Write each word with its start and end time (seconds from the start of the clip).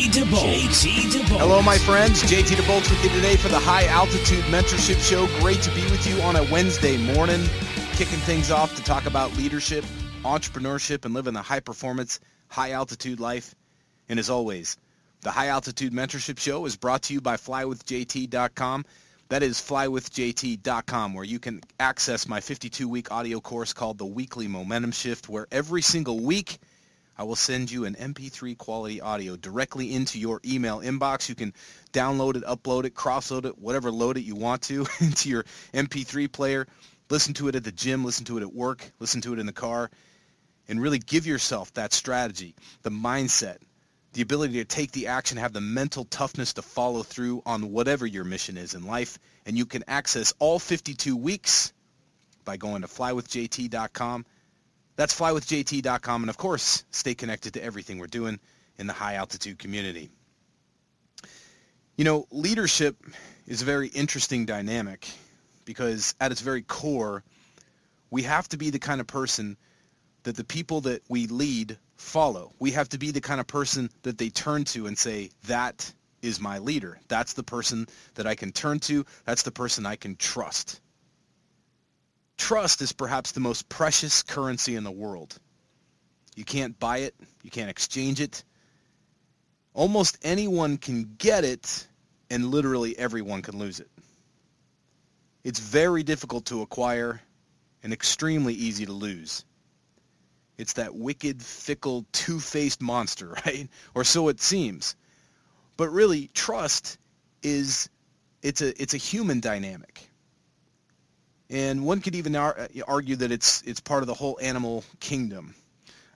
Hello, 0.00 1.60
my 1.60 1.76
friends. 1.76 2.22
JT 2.22 2.54
DeBolt 2.54 2.88
with 2.88 3.02
you 3.02 3.10
today 3.10 3.34
for 3.34 3.48
the 3.48 3.58
High 3.58 3.86
Altitude 3.86 4.44
Mentorship 4.44 5.00
Show. 5.02 5.26
Great 5.40 5.60
to 5.62 5.74
be 5.74 5.82
with 5.90 6.06
you 6.06 6.22
on 6.22 6.36
a 6.36 6.44
Wednesday 6.52 6.96
morning, 6.96 7.44
kicking 7.94 8.20
things 8.20 8.52
off 8.52 8.76
to 8.76 8.84
talk 8.84 9.06
about 9.06 9.36
leadership, 9.36 9.84
entrepreneurship, 10.22 11.04
and 11.04 11.14
living 11.14 11.34
a 11.34 11.42
high 11.42 11.58
performance, 11.58 12.20
high 12.46 12.70
altitude 12.70 13.18
life. 13.18 13.56
And 14.08 14.20
as 14.20 14.30
always, 14.30 14.76
the 15.22 15.32
High 15.32 15.48
Altitude 15.48 15.92
Mentorship 15.92 16.38
Show 16.38 16.64
is 16.64 16.76
brought 16.76 17.02
to 17.02 17.14
you 17.14 17.20
by 17.20 17.34
flywithjt.com. 17.36 18.84
That 19.30 19.42
is 19.42 19.58
flywithjt.com, 19.58 21.12
where 21.12 21.24
you 21.24 21.40
can 21.40 21.60
access 21.80 22.28
my 22.28 22.38
52-week 22.38 23.10
audio 23.10 23.40
course 23.40 23.72
called 23.72 23.98
The 23.98 24.06
Weekly 24.06 24.46
Momentum 24.46 24.92
Shift, 24.92 25.28
where 25.28 25.48
every 25.50 25.82
single 25.82 26.20
week– 26.20 26.58
I 27.18 27.24
will 27.24 27.36
send 27.36 27.68
you 27.68 27.84
an 27.84 27.96
MP3 27.96 28.56
quality 28.56 29.00
audio 29.00 29.34
directly 29.34 29.92
into 29.92 30.20
your 30.20 30.40
email 30.44 30.78
inbox. 30.78 31.28
You 31.28 31.34
can 31.34 31.52
download 31.92 32.36
it, 32.36 32.44
upload 32.44 32.84
it, 32.84 32.94
cross-load 32.94 33.44
it, 33.44 33.58
whatever 33.58 33.90
load 33.90 34.16
it 34.16 34.20
you 34.20 34.36
want 34.36 34.62
to 34.62 34.86
into 35.00 35.28
your 35.28 35.44
MP3 35.74 36.30
player. 36.30 36.68
Listen 37.10 37.34
to 37.34 37.48
it 37.48 37.56
at 37.56 37.64
the 37.64 37.72
gym, 37.72 38.04
listen 38.04 38.24
to 38.26 38.38
it 38.38 38.42
at 38.42 38.54
work, 38.54 38.88
listen 39.00 39.20
to 39.22 39.32
it 39.32 39.40
in 39.40 39.46
the 39.46 39.52
car, 39.52 39.90
and 40.68 40.80
really 40.80 41.00
give 41.00 41.26
yourself 41.26 41.72
that 41.74 41.92
strategy, 41.92 42.54
the 42.82 42.90
mindset, 42.90 43.56
the 44.12 44.22
ability 44.22 44.54
to 44.54 44.64
take 44.64 44.92
the 44.92 45.08
action, 45.08 45.38
have 45.38 45.52
the 45.52 45.60
mental 45.60 46.04
toughness 46.04 46.52
to 46.52 46.62
follow 46.62 47.02
through 47.02 47.42
on 47.44 47.72
whatever 47.72 48.06
your 48.06 48.24
mission 48.24 48.56
is 48.56 48.74
in 48.74 48.86
life. 48.86 49.18
And 49.44 49.58
you 49.58 49.66
can 49.66 49.82
access 49.88 50.34
all 50.38 50.58
52 50.58 51.16
weeks 51.16 51.72
by 52.44 52.56
going 52.56 52.82
to 52.82 52.88
flywithjt.com 52.88 54.24
that's 54.98 55.16
flywithjt.com. 55.18 56.24
And 56.24 56.28
of 56.28 56.36
course, 56.36 56.82
stay 56.90 57.14
connected 57.14 57.54
to 57.54 57.62
everything 57.62 57.98
we're 57.98 58.08
doing 58.08 58.40
in 58.78 58.88
the 58.88 58.92
high 58.92 59.14
altitude 59.14 59.56
community. 59.56 60.10
You 61.96 62.04
know, 62.04 62.26
leadership 62.32 62.96
is 63.46 63.62
a 63.62 63.64
very 63.64 63.86
interesting 63.88 64.44
dynamic 64.44 65.08
because 65.64 66.16
at 66.20 66.32
its 66.32 66.40
very 66.40 66.62
core, 66.62 67.22
we 68.10 68.22
have 68.22 68.48
to 68.48 68.56
be 68.56 68.70
the 68.70 68.80
kind 68.80 69.00
of 69.00 69.06
person 69.06 69.56
that 70.24 70.36
the 70.36 70.42
people 70.42 70.80
that 70.80 71.02
we 71.08 71.28
lead 71.28 71.78
follow. 71.96 72.52
We 72.58 72.72
have 72.72 72.88
to 72.88 72.98
be 72.98 73.12
the 73.12 73.20
kind 73.20 73.38
of 73.38 73.46
person 73.46 73.90
that 74.02 74.18
they 74.18 74.30
turn 74.30 74.64
to 74.64 74.88
and 74.88 74.98
say, 74.98 75.30
that 75.46 75.92
is 76.22 76.40
my 76.40 76.58
leader. 76.58 76.98
That's 77.06 77.34
the 77.34 77.44
person 77.44 77.86
that 78.16 78.26
I 78.26 78.34
can 78.34 78.50
turn 78.50 78.80
to. 78.80 79.06
That's 79.26 79.42
the 79.42 79.52
person 79.52 79.86
I 79.86 79.94
can 79.94 80.16
trust. 80.16 80.80
Trust 82.38 82.80
is 82.80 82.92
perhaps 82.92 83.32
the 83.32 83.40
most 83.40 83.68
precious 83.68 84.22
currency 84.22 84.76
in 84.76 84.84
the 84.84 84.90
world. 84.90 85.38
You 86.36 86.44
can't 86.44 86.78
buy 86.78 86.98
it. 86.98 87.14
You 87.42 87.50
can't 87.50 87.68
exchange 87.68 88.20
it. 88.20 88.44
Almost 89.74 90.18
anyone 90.22 90.78
can 90.78 91.14
get 91.18 91.44
it, 91.44 91.86
and 92.30 92.46
literally 92.46 92.96
everyone 92.98 93.42
can 93.42 93.58
lose 93.58 93.80
it. 93.80 93.90
It's 95.44 95.58
very 95.58 96.02
difficult 96.02 96.46
to 96.46 96.62
acquire 96.62 97.20
and 97.82 97.92
extremely 97.92 98.54
easy 98.54 98.86
to 98.86 98.92
lose. 98.92 99.44
It's 100.58 100.74
that 100.74 100.94
wicked, 100.94 101.42
fickle, 101.42 102.06
two-faced 102.12 102.80
monster, 102.80 103.28
right? 103.46 103.68
Or 103.94 104.04
so 104.04 104.28
it 104.28 104.40
seems. 104.40 104.96
But 105.76 105.90
really, 105.90 106.30
trust 106.34 106.98
is 107.42 107.88
it's 108.42 108.62
a 108.62 108.80
it's 108.80 108.94
a 108.94 108.98
human 108.98 109.40
dynamic. 109.40 110.07
And 111.50 111.86
one 111.86 112.00
could 112.00 112.14
even 112.14 112.36
ar- 112.36 112.58
uh, 112.58 112.82
argue 112.86 113.16
that 113.16 113.32
it's 113.32 113.62
it's 113.62 113.80
part 113.80 114.02
of 114.02 114.06
the 114.06 114.14
whole 114.14 114.38
animal 114.40 114.84
kingdom. 115.00 115.54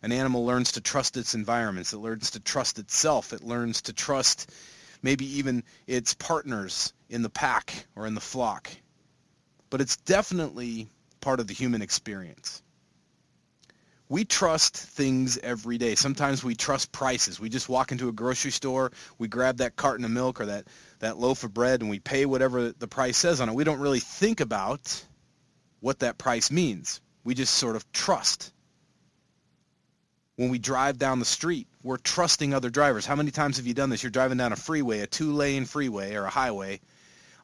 An 0.02 0.12
animal 0.12 0.44
learns 0.44 0.72
to 0.72 0.80
trust 0.80 1.16
its 1.16 1.34
environments. 1.34 1.92
It 1.92 1.98
learns 1.98 2.32
to 2.32 2.40
trust 2.40 2.78
itself. 2.78 3.32
It 3.32 3.42
learns 3.42 3.82
to 3.82 3.92
trust 3.92 4.50
maybe 5.02 5.38
even 5.38 5.62
its 5.86 6.14
partners 6.14 6.92
in 7.08 7.22
the 7.22 7.30
pack 7.30 7.86
or 7.96 8.06
in 8.06 8.14
the 8.14 8.20
flock. 8.20 8.70
But 9.70 9.80
it's 9.80 9.96
definitely 9.98 10.88
part 11.20 11.40
of 11.40 11.46
the 11.46 11.54
human 11.54 11.82
experience. 11.82 12.62
We 14.08 14.24
trust 14.26 14.76
things 14.76 15.38
every 15.38 15.78
day. 15.78 15.94
Sometimes 15.94 16.44
we 16.44 16.54
trust 16.54 16.92
prices. 16.92 17.40
We 17.40 17.48
just 17.48 17.68
walk 17.68 17.92
into 17.92 18.08
a 18.10 18.12
grocery 18.12 18.50
store, 18.50 18.92
we 19.18 19.28
grab 19.28 19.58
that 19.58 19.76
carton 19.76 20.04
of 20.04 20.10
milk 20.10 20.40
or 20.40 20.46
that, 20.46 20.66
that 20.98 21.16
loaf 21.16 21.44
of 21.44 21.54
bread, 21.54 21.80
and 21.80 21.88
we 21.88 21.98
pay 21.98 22.26
whatever 22.26 22.72
the 22.72 22.88
price 22.88 23.16
says 23.16 23.40
on 23.40 23.48
it. 23.48 23.54
We 23.54 23.64
don't 23.64 23.80
really 23.80 24.00
think 24.00 24.40
about 24.40 25.02
what 25.82 25.98
that 25.98 26.16
price 26.16 26.50
means. 26.50 27.02
We 27.24 27.34
just 27.34 27.54
sort 27.54 27.76
of 27.76 27.92
trust. 27.92 28.52
When 30.36 30.48
we 30.48 30.58
drive 30.58 30.96
down 30.96 31.18
the 31.18 31.26
street, 31.26 31.66
we're 31.82 31.98
trusting 31.98 32.54
other 32.54 32.70
drivers. 32.70 33.04
How 33.04 33.16
many 33.16 33.30
times 33.30 33.58
have 33.58 33.66
you 33.66 33.74
done 33.74 33.90
this? 33.90 34.02
You're 34.02 34.10
driving 34.10 34.38
down 34.38 34.52
a 34.52 34.56
freeway, 34.56 35.00
a 35.00 35.06
two-lane 35.06 35.66
freeway 35.66 36.14
or 36.14 36.24
a 36.24 36.30
highway. 36.30 36.80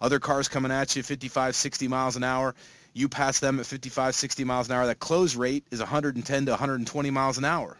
Other 0.01 0.21
cars 0.21 0.49
coming 0.49 0.73
at 0.73 0.97
you 0.97 1.03
55, 1.03 1.55
60 1.55 1.89
miles 1.89 2.17
an 2.17 2.25
hour. 2.25 2.55
You 2.95 3.09
pass 3.09 3.41
them 3.41 3.61
at 3.61 3.67
55, 3.67 4.15
60 4.15 4.45
miles 4.45 4.69
an 4.69 4.77
hour. 4.77 4.87
That 4.87 5.01
close 5.01 5.35
rate 5.37 5.67
is 5.71 5.81
110 5.81 6.47
to 6.47 6.53
120 6.53 7.11
miles 7.11 7.39
an 7.39 7.45
hour. 7.45 7.77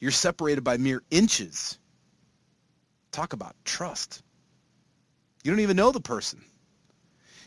You're 0.00 0.10
separated 0.10 0.64
by 0.64 0.78
mere 0.78 1.02
inches. 1.10 1.78
Talk 3.12 3.34
about 3.34 3.54
trust. 3.64 4.22
You 5.44 5.52
don't 5.52 5.60
even 5.60 5.76
know 5.76 5.92
the 5.92 6.00
person. 6.00 6.42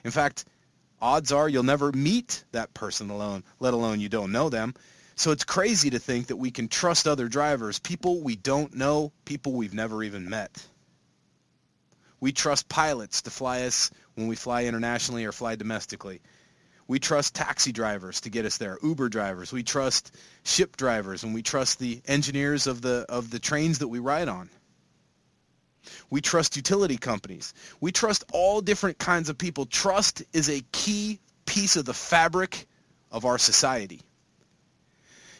In 0.03 0.11
fact, 0.11 0.45
odds 1.01 1.31
are 1.31 1.47
you'll 1.47 1.63
never 1.63 1.91
meet 1.91 2.43
that 2.51 2.73
person 2.73 3.09
alone, 3.09 3.43
let 3.59 3.73
alone 3.73 3.99
you 3.99 4.09
don't 4.09 4.31
know 4.31 4.49
them. 4.49 4.73
So 5.15 5.31
it's 5.31 5.43
crazy 5.43 5.89
to 5.89 5.99
think 5.99 6.27
that 6.27 6.37
we 6.37 6.51
can 6.51 6.69
trust 6.69 7.07
other 7.07 7.27
drivers, 7.27 7.77
people 7.79 8.21
we 8.21 8.35
don't 8.35 8.73
know, 8.75 9.11
people 9.25 9.53
we've 9.53 9.73
never 9.73 10.01
even 10.03 10.29
met. 10.29 10.65
We 12.21 12.31
trust 12.31 12.69
pilots 12.69 13.23
to 13.23 13.29
fly 13.29 13.63
us 13.63 13.91
when 14.15 14.27
we 14.27 14.35
fly 14.35 14.65
internationally 14.65 15.25
or 15.25 15.31
fly 15.31 15.55
domestically. 15.55 16.21
We 16.87 16.99
trust 16.99 17.35
taxi 17.35 17.71
drivers 17.71 18.21
to 18.21 18.29
get 18.29 18.45
us 18.45 18.57
there, 18.57 18.77
Uber 18.81 19.09
drivers. 19.09 19.51
We 19.51 19.63
trust 19.63 20.15
ship 20.43 20.75
drivers, 20.75 21.23
and 21.23 21.33
we 21.33 21.43
trust 21.43 21.79
the 21.79 22.01
engineers 22.07 22.65
of 22.65 22.81
the 22.81 23.05
of 23.07 23.29
the 23.29 23.39
trains 23.39 23.79
that 23.79 23.89
we 23.89 23.99
ride 23.99 24.27
on. 24.27 24.49
We 26.09 26.21
trust 26.21 26.55
utility 26.55 26.97
companies. 26.97 27.53
We 27.79 27.91
trust 27.91 28.23
all 28.31 28.61
different 28.61 28.97
kinds 28.97 29.29
of 29.29 29.37
people. 29.37 29.65
Trust 29.65 30.23
is 30.33 30.49
a 30.49 30.61
key 30.71 31.19
piece 31.45 31.75
of 31.75 31.85
the 31.85 31.93
fabric 31.93 32.67
of 33.11 33.25
our 33.25 33.37
society. 33.37 34.01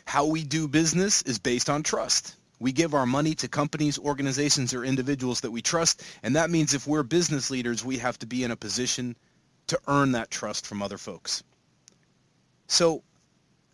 How 0.06 0.26
we 0.26 0.44
do 0.44 0.68
business 0.68 1.22
is 1.22 1.38
based 1.38 1.70
on 1.70 1.84
trust. 1.84 2.36
We 2.60 2.72
give 2.72 2.94
our 2.94 3.06
money 3.06 3.36
to 3.36 3.48
companies, 3.48 4.00
organizations, 4.00 4.74
or 4.74 4.84
individuals 4.84 5.42
that 5.42 5.52
we 5.52 5.62
trust, 5.62 6.04
and 6.24 6.36
that 6.36 6.50
means 6.50 6.74
if 6.74 6.88
we're 6.88 7.04
business 7.04 7.50
leaders, 7.50 7.86
we 7.86 8.00
have 8.00 8.20
to 8.20 8.26
be 8.26 8.44
in 8.44 8.52
a 8.52 8.56
position 8.56 9.16
to 9.68 9.80
earn 9.88 10.14
that 10.14 10.30
trust 10.30 10.66
from 10.66 10.82
other 10.82 10.98
folks. 10.98 11.44
So 12.68 13.04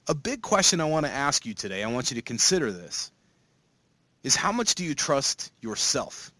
a 0.07 0.13
big 0.13 0.41
question 0.41 0.81
I 0.81 0.85
want 0.85 1.05
to 1.05 1.11
ask 1.11 1.45
you 1.45 1.53
today, 1.53 1.83
I 1.83 1.87
want 1.87 2.11
you 2.11 2.15
to 2.15 2.21
consider 2.21 2.71
this, 2.71 3.11
is 4.23 4.35
how 4.35 4.51
much 4.51 4.75
do 4.75 4.83
you 4.83 4.93
trust 4.93 5.51
yourself? 5.61 6.31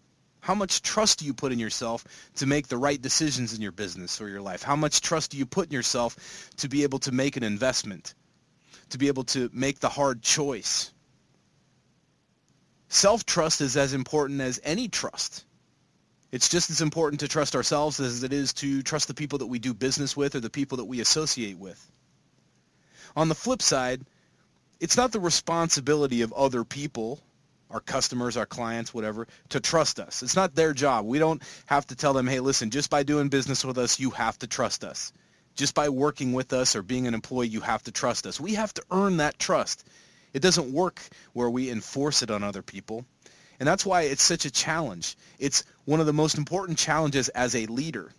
How 0.46 0.54
much 0.54 0.80
trust 0.80 1.18
do 1.18 1.24
you 1.24 1.34
put 1.34 1.50
in 1.50 1.58
yourself 1.58 2.04
to 2.36 2.46
make 2.46 2.68
the 2.68 2.78
right 2.78 3.02
decisions 3.02 3.52
in 3.52 3.60
your 3.60 3.72
business 3.72 4.20
or 4.20 4.28
your 4.28 4.40
life? 4.40 4.62
How 4.62 4.76
much 4.76 5.00
trust 5.00 5.32
do 5.32 5.38
you 5.38 5.44
put 5.44 5.66
in 5.66 5.72
yourself 5.72 6.52
to 6.58 6.68
be 6.68 6.84
able 6.84 7.00
to 7.00 7.10
make 7.10 7.36
an 7.36 7.42
investment, 7.42 8.14
to 8.90 8.96
be 8.96 9.08
able 9.08 9.24
to 9.24 9.50
make 9.52 9.80
the 9.80 9.88
hard 9.88 10.22
choice? 10.22 10.92
Self-trust 12.90 13.60
is 13.60 13.76
as 13.76 13.92
important 13.92 14.40
as 14.40 14.60
any 14.62 14.86
trust. 14.86 15.44
It's 16.30 16.48
just 16.48 16.70
as 16.70 16.80
important 16.80 17.18
to 17.20 17.28
trust 17.28 17.56
ourselves 17.56 17.98
as 17.98 18.22
it 18.22 18.32
is 18.32 18.52
to 18.52 18.84
trust 18.84 19.08
the 19.08 19.14
people 19.14 19.40
that 19.40 19.46
we 19.46 19.58
do 19.58 19.74
business 19.74 20.16
with 20.16 20.36
or 20.36 20.40
the 20.40 20.48
people 20.48 20.76
that 20.76 20.84
we 20.84 21.00
associate 21.00 21.58
with. 21.58 21.84
On 23.16 23.28
the 23.28 23.34
flip 23.34 23.62
side, 23.62 24.02
it's 24.78 24.96
not 24.96 25.10
the 25.10 25.18
responsibility 25.18 26.22
of 26.22 26.32
other 26.32 26.62
people 26.62 27.20
our 27.70 27.80
customers, 27.80 28.36
our 28.36 28.46
clients, 28.46 28.94
whatever, 28.94 29.26
to 29.50 29.60
trust 29.60 29.98
us. 29.98 30.22
It's 30.22 30.36
not 30.36 30.54
their 30.54 30.72
job. 30.72 31.04
We 31.04 31.18
don't 31.18 31.42
have 31.66 31.86
to 31.88 31.96
tell 31.96 32.12
them, 32.12 32.26
hey, 32.26 32.40
listen, 32.40 32.70
just 32.70 32.90
by 32.90 33.02
doing 33.02 33.28
business 33.28 33.64
with 33.64 33.78
us, 33.78 33.98
you 33.98 34.10
have 34.10 34.38
to 34.40 34.46
trust 34.46 34.84
us. 34.84 35.12
Just 35.54 35.74
by 35.74 35.88
working 35.88 36.32
with 36.32 36.52
us 36.52 36.76
or 36.76 36.82
being 36.82 37.06
an 37.06 37.14
employee, 37.14 37.48
you 37.48 37.60
have 37.60 37.82
to 37.84 37.92
trust 37.92 38.26
us. 38.26 38.38
We 38.38 38.54
have 38.54 38.74
to 38.74 38.82
earn 38.90 39.16
that 39.18 39.38
trust. 39.38 39.84
It 40.32 40.42
doesn't 40.42 40.72
work 40.72 41.00
where 41.32 41.50
we 41.50 41.70
enforce 41.70 42.22
it 42.22 42.30
on 42.30 42.42
other 42.42 42.62
people. 42.62 43.04
And 43.58 43.66
that's 43.66 43.86
why 43.86 44.02
it's 44.02 44.22
such 44.22 44.44
a 44.44 44.50
challenge. 44.50 45.16
It's 45.38 45.64
one 45.86 46.00
of 46.00 46.06
the 46.06 46.12
most 46.12 46.36
important 46.36 46.78
challenges 46.78 47.30
as 47.30 47.54
a 47.56 47.66
leader. 47.66 48.12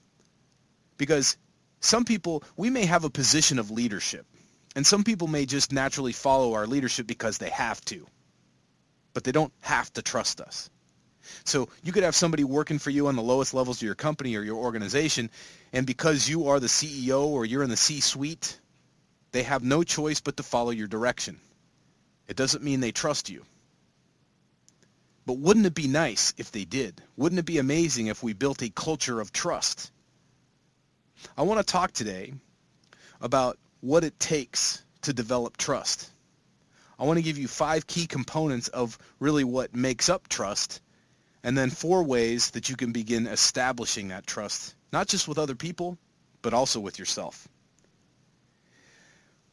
Because 0.97 1.37
some 1.79 2.05
people, 2.05 2.43
we 2.57 2.71
may 2.71 2.85
have 2.85 3.03
a 3.03 3.09
position 3.09 3.59
of 3.59 3.69
leadership. 3.69 4.25
And 4.75 4.85
some 4.85 5.03
people 5.03 5.27
may 5.27 5.45
just 5.45 5.71
naturally 5.71 6.11
follow 6.11 6.53
our 6.53 6.65
leadership 6.65 7.05
because 7.07 7.37
they 7.37 7.49
have 7.51 7.79
to 7.85 8.07
but 9.17 9.23
they 9.23 9.31
don't 9.31 9.51
have 9.61 9.91
to 9.91 10.03
trust 10.03 10.39
us. 10.41 10.69
So 11.43 11.69
you 11.83 11.91
could 11.91 12.03
have 12.03 12.13
somebody 12.13 12.43
working 12.43 12.77
for 12.77 12.91
you 12.91 13.07
on 13.07 13.15
the 13.15 13.23
lowest 13.23 13.51
levels 13.55 13.77
of 13.77 13.81
your 13.81 13.95
company 13.95 14.35
or 14.35 14.43
your 14.43 14.57
organization, 14.57 15.31
and 15.73 15.87
because 15.87 16.29
you 16.29 16.49
are 16.49 16.59
the 16.59 16.67
CEO 16.67 17.25
or 17.25 17.43
you're 17.43 17.63
in 17.63 17.71
the 17.71 17.77
C-suite, 17.77 18.59
they 19.31 19.41
have 19.41 19.63
no 19.63 19.81
choice 19.81 20.19
but 20.19 20.37
to 20.37 20.43
follow 20.43 20.69
your 20.69 20.87
direction. 20.87 21.39
It 22.27 22.37
doesn't 22.37 22.63
mean 22.63 22.79
they 22.79 22.91
trust 22.91 23.27
you. 23.27 23.43
But 25.25 25.39
wouldn't 25.39 25.65
it 25.65 25.73
be 25.73 25.87
nice 25.87 26.35
if 26.37 26.51
they 26.51 26.65
did? 26.65 27.01
Wouldn't 27.15 27.39
it 27.39 27.45
be 27.45 27.57
amazing 27.57 28.05
if 28.05 28.21
we 28.21 28.33
built 28.33 28.61
a 28.61 28.69
culture 28.69 29.19
of 29.19 29.33
trust? 29.33 29.91
I 31.35 31.41
want 31.41 31.59
to 31.59 31.65
talk 31.65 31.91
today 31.91 32.35
about 33.19 33.57
what 33.81 34.03
it 34.03 34.19
takes 34.19 34.83
to 35.01 35.11
develop 35.11 35.57
trust. 35.57 36.07
I 36.99 37.05
want 37.05 37.17
to 37.17 37.23
give 37.23 37.37
you 37.37 37.47
five 37.47 37.85
key 37.85 38.07
components 38.07 38.69
of 38.69 38.97
really 39.19 39.43
what 39.43 39.75
makes 39.75 40.09
up 40.09 40.27
trust, 40.27 40.81
and 41.43 41.57
then 41.57 41.69
four 41.69 42.03
ways 42.03 42.51
that 42.51 42.69
you 42.69 42.75
can 42.75 42.91
begin 42.91 43.27
establishing 43.27 44.07
that 44.07 44.25
trust, 44.25 44.73
not 44.91 45.07
just 45.07 45.27
with 45.27 45.37
other 45.37 45.55
people, 45.55 45.97
but 46.41 46.53
also 46.53 46.79
with 46.79 46.97
yourself. 46.97 47.47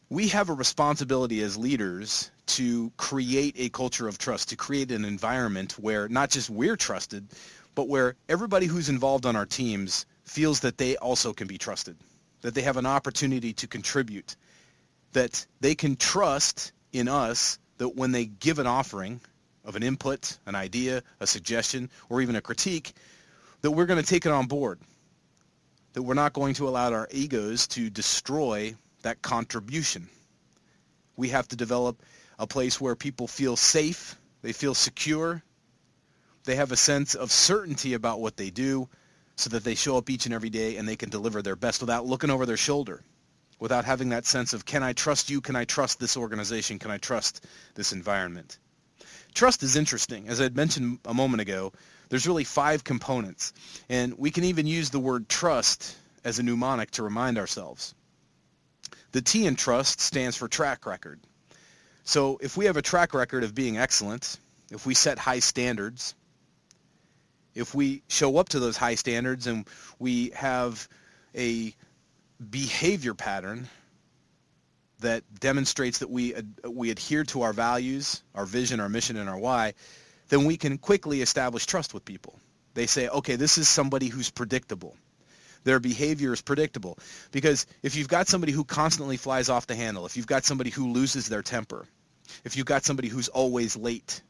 We 0.08 0.28
have 0.28 0.48
a 0.48 0.54
responsibility 0.54 1.42
as 1.42 1.56
leaders 1.56 2.30
to 2.46 2.92
create 2.96 3.56
a 3.58 3.68
culture 3.68 4.08
of 4.08 4.18
trust, 4.18 4.50
to 4.50 4.56
create 4.56 4.90
an 4.92 5.04
environment 5.04 5.72
where 5.72 6.08
not 6.08 6.30
just 6.30 6.48
we're 6.48 6.76
trusted, 6.76 7.26
but 7.74 7.88
where 7.88 8.14
everybody 8.28 8.66
who's 8.66 8.88
involved 8.88 9.26
on 9.26 9.36
our 9.36 9.46
teams 9.46 10.06
feels 10.22 10.60
that 10.60 10.78
they 10.78 10.96
also 10.96 11.32
can 11.32 11.46
be 11.46 11.58
trusted, 11.58 11.96
that 12.42 12.54
they 12.54 12.62
have 12.62 12.76
an 12.76 12.86
opportunity 12.86 13.52
to 13.54 13.66
contribute, 13.66 14.36
that 15.12 15.46
they 15.60 15.74
can 15.74 15.96
trust 15.96 16.72
in 16.94 17.08
us 17.08 17.58
that 17.78 17.90
when 17.90 18.12
they 18.12 18.24
give 18.24 18.58
an 18.58 18.66
offering 18.66 19.20
of 19.64 19.76
an 19.76 19.82
input, 19.82 20.38
an 20.46 20.54
idea, 20.54 21.02
a 21.20 21.26
suggestion, 21.26 21.90
or 22.08 22.20
even 22.20 22.36
a 22.36 22.40
critique, 22.40 22.92
that 23.62 23.70
we're 23.70 23.86
going 23.86 24.00
to 24.00 24.08
take 24.08 24.26
it 24.26 24.32
on 24.32 24.46
board. 24.46 24.78
That 25.94 26.02
we're 26.02 26.14
not 26.14 26.32
going 26.32 26.54
to 26.54 26.68
allow 26.68 26.92
our 26.92 27.08
egos 27.10 27.66
to 27.68 27.90
destroy 27.90 28.74
that 29.02 29.22
contribution. 29.22 30.08
We 31.16 31.30
have 31.30 31.48
to 31.48 31.56
develop 31.56 32.02
a 32.38 32.46
place 32.46 32.80
where 32.80 32.96
people 32.96 33.28
feel 33.28 33.56
safe, 33.56 34.16
they 34.42 34.52
feel 34.52 34.74
secure, 34.74 35.42
they 36.44 36.56
have 36.56 36.72
a 36.72 36.76
sense 36.76 37.14
of 37.14 37.32
certainty 37.32 37.94
about 37.94 38.20
what 38.20 38.36
they 38.36 38.50
do 38.50 38.88
so 39.36 39.50
that 39.50 39.64
they 39.64 39.74
show 39.74 39.96
up 39.96 40.10
each 40.10 40.26
and 40.26 40.34
every 40.34 40.50
day 40.50 40.76
and 40.76 40.86
they 40.86 40.96
can 40.96 41.08
deliver 41.08 41.42
their 41.42 41.56
best 41.56 41.80
without 41.80 42.06
looking 42.06 42.30
over 42.30 42.44
their 42.44 42.56
shoulder 42.56 43.02
without 43.58 43.84
having 43.84 44.10
that 44.10 44.26
sense 44.26 44.52
of 44.52 44.64
can 44.64 44.82
I 44.82 44.92
trust 44.92 45.30
you? 45.30 45.40
Can 45.40 45.56
I 45.56 45.64
trust 45.64 46.00
this 46.00 46.16
organization? 46.16 46.78
Can 46.78 46.90
I 46.90 46.98
trust 46.98 47.46
this 47.74 47.92
environment? 47.92 48.58
Trust 49.34 49.62
is 49.62 49.76
interesting. 49.76 50.28
As 50.28 50.40
I 50.40 50.48
mentioned 50.48 50.98
a 51.04 51.14
moment 51.14 51.40
ago, 51.40 51.72
there's 52.08 52.26
really 52.26 52.44
five 52.44 52.84
components. 52.84 53.52
And 53.88 54.16
we 54.18 54.30
can 54.30 54.44
even 54.44 54.66
use 54.66 54.90
the 54.90 55.00
word 55.00 55.28
trust 55.28 55.96
as 56.24 56.38
a 56.38 56.42
mnemonic 56.42 56.90
to 56.92 57.02
remind 57.02 57.38
ourselves. 57.38 57.94
The 59.12 59.22
T 59.22 59.46
in 59.46 59.56
trust 59.56 60.00
stands 60.00 60.36
for 60.36 60.48
track 60.48 60.86
record. 60.86 61.20
So 62.04 62.38
if 62.42 62.56
we 62.56 62.66
have 62.66 62.76
a 62.76 62.82
track 62.82 63.14
record 63.14 63.44
of 63.44 63.54
being 63.54 63.78
excellent, 63.78 64.38
if 64.70 64.86
we 64.86 64.94
set 64.94 65.18
high 65.18 65.38
standards, 65.38 66.14
if 67.54 67.74
we 67.74 68.02
show 68.08 68.36
up 68.38 68.50
to 68.50 68.60
those 68.60 68.76
high 68.76 68.96
standards 68.96 69.46
and 69.46 69.66
we 69.98 70.30
have 70.30 70.88
a 71.34 71.74
behavior 72.50 73.14
pattern 73.14 73.68
that 75.00 75.22
demonstrates 75.38 75.98
that 75.98 76.10
we 76.10 76.34
we 76.68 76.90
adhere 76.90 77.24
to 77.24 77.42
our 77.42 77.52
values, 77.52 78.22
our 78.34 78.46
vision, 78.46 78.80
our 78.80 78.88
mission, 78.88 79.16
and 79.16 79.28
our 79.28 79.38
why, 79.38 79.74
then 80.28 80.44
we 80.44 80.56
can 80.56 80.78
quickly 80.78 81.20
establish 81.20 81.66
trust 81.66 81.92
with 81.94 82.04
people. 82.04 82.38
They 82.74 82.86
say, 82.86 83.08
okay, 83.08 83.36
this 83.36 83.58
is 83.58 83.68
somebody 83.68 84.08
who's 84.08 84.30
predictable. 84.30 84.96
Their 85.62 85.80
behavior 85.80 86.32
is 86.32 86.42
predictable. 86.42 86.98
Because 87.32 87.66
if 87.82 87.96
you've 87.96 88.08
got 88.08 88.28
somebody 88.28 88.52
who 88.52 88.64
constantly 88.64 89.16
flies 89.16 89.48
off 89.48 89.66
the 89.66 89.76
handle, 89.76 90.06
if 90.06 90.16
you've 90.16 90.26
got 90.26 90.44
somebody 90.44 90.70
who 90.70 90.92
loses 90.92 91.28
their 91.28 91.42
temper, 91.42 91.86
if 92.44 92.56
you've 92.56 92.66
got 92.66 92.84
somebody 92.84 93.08
who's 93.08 93.28
always 93.28 93.76
late, 93.76 94.22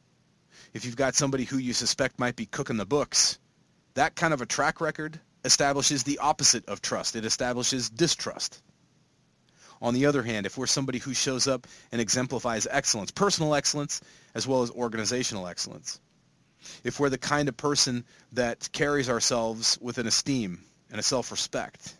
if 0.73 0.85
you've 0.85 0.95
got 0.95 1.15
somebody 1.15 1.43
who 1.43 1.57
you 1.57 1.73
suspect 1.73 2.19
might 2.19 2.35
be 2.35 2.45
cooking 2.45 2.77
the 2.77 2.85
books, 2.85 3.39
that 3.95 4.15
kind 4.15 4.33
of 4.33 4.41
a 4.41 4.45
track 4.45 4.79
record 4.81 5.19
establishes 5.45 6.03
the 6.03 6.19
opposite 6.19 6.67
of 6.67 6.81
trust. 6.81 7.15
It 7.15 7.25
establishes 7.25 7.89
distrust. 7.89 8.61
On 9.81 9.93
the 9.93 10.05
other 10.07 10.23
hand, 10.23 10.45
if 10.45 10.57
we're 10.57 10.67
somebody 10.67 10.99
who 10.99 11.13
shows 11.13 11.47
up 11.47 11.67
and 11.91 12.01
exemplifies 12.01 12.67
excellence, 12.69 13.11
personal 13.11 13.55
excellence 13.55 14.01
as 14.33 14.47
well 14.47 14.63
as 14.63 14.71
organizational 14.71 15.47
excellence, 15.47 15.99
if 16.83 16.99
we're 16.99 17.09
the 17.09 17.17
kind 17.17 17.49
of 17.49 17.57
person 17.57 18.05
that 18.31 18.69
carries 18.71 19.09
ourselves 19.09 19.77
with 19.81 19.97
an 19.97 20.07
esteem 20.07 20.63
and 20.89 20.99
a 20.99 21.03
self-respect, 21.03 21.95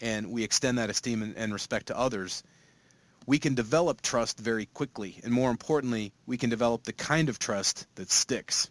and 0.00 0.30
we 0.30 0.44
extend 0.44 0.78
that 0.78 0.90
esteem 0.90 1.34
and, 1.36 1.52
respect 1.52 1.86
to 1.86 1.98
others, 1.98 2.42
we 3.26 3.38
can 3.38 3.54
develop 3.54 4.02
trust 4.02 4.38
very 4.38 4.66
quickly. 4.66 5.20
And 5.24 5.32
more 5.32 5.50
importantly, 5.50 6.12
we 6.26 6.36
can 6.36 6.50
develop 6.50 6.84
the 6.84 6.92
kind 6.92 7.28
of 7.28 7.38
trust 7.38 7.86
that 7.94 8.10
sticks. 8.10 8.68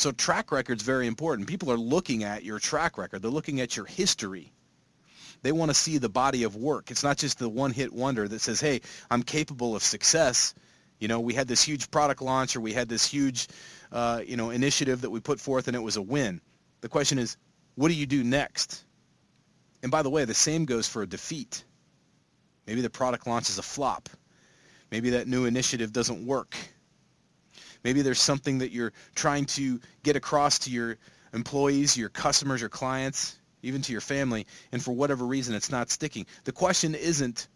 So 0.00 0.12
track 0.12 0.50
record's 0.50 0.82
very 0.82 1.06
important. 1.06 1.46
People 1.46 1.70
are 1.70 1.76
looking 1.76 2.24
at 2.24 2.42
your 2.42 2.58
track 2.58 2.96
record. 2.96 3.20
They're 3.20 3.30
looking 3.30 3.60
at 3.60 3.76
your 3.76 3.84
history. 3.84 4.50
They 5.42 5.52
want 5.52 5.70
to 5.70 5.74
see 5.74 5.98
the 5.98 6.08
body 6.08 6.44
of 6.44 6.56
work. 6.56 6.90
It's 6.90 7.04
not 7.04 7.18
just 7.18 7.38
the 7.38 7.50
one-hit 7.50 7.92
wonder 7.92 8.26
that 8.26 8.40
says, 8.40 8.62
hey, 8.62 8.80
I'm 9.10 9.22
capable 9.22 9.76
of 9.76 9.82
success. 9.82 10.54
You 11.00 11.08
know, 11.08 11.20
we 11.20 11.34
had 11.34 11.48
this 11.48 11.62
huge 11.62 11.90
product 11.90 12.22
launch 12.22 12.56
or 12.56 12.62
we 12.62 12.72
had 12.72 12.88
this 12.88 13.04
huge, 13.04 13.48
uh, 13.92 14.22
you 14.26 14.38
know, 14.38 14.48
initiative 14.48 15.02
that 15.02 15.10
we 15.10 15.20
put 15.20 15.38
forth 15.38 15.68
and 15.68 15.76
it 15.76 15.80
was 15.80 15.98
a 15.98 16.02
win. 16.02 16.40
The 16.80 16.88
question 16.88 17.18
is, 17.18 17.36
what 17.74 17.88
do 17.88 17.94
you 17.94 18.06
do 18.06 18.24
next? 18.24 18.82
And 19.82 19.92
by 19.92 20.00
the 20.00 20.08
way, 20.08 20.24
the 20.24 20.32
same 20.32 20.64
goes 20.64 20.88
for 20.88 21.02
a 21.02 21.06
defeat. 21.06 21.62
Maybe 22.66 22.80
the 22.80 22.88
product 22.88 23.26
launch 23.26 23.50
is 23.50 23.58
a 23.58 23.62
flop. 23.62 24.08
Maybe 24.90 25.10
that 25.10 25.28
new 25.28 25.44
initiative 25.44 25.92
doesn't 25.92 26.24
work. 26.24 26.56
Maybe 27.84 28.02
there's 28.02 28.20
something 28.20 28.58
that 28.58 28.72
you're 28.72 28.92
trying 29.14 29.46
to 29.46 29.80
get 30.02 30.16
across 30.16 30.58
to 30.60 30.70
your 30.70 30.98
employees, 31.32 31.96
your 31.96 32.08
customers, 32.08 32.60
your 32.60 32.70
clients, 32.70 33.38
even 33.62 33.82
to 33.82 33.92
your 33.92 34.00
family, 34.00 34.46
and 34.72 34.82
for 34.82 34.92
whatever 34.92 35.24
reason 35.24 35.54
it's 35.54 35.70
not 35.70 35.90
sticking. 35.90 36.26
The 36.44 36.52
question 36.52 36.94
isn't 36.94 37.48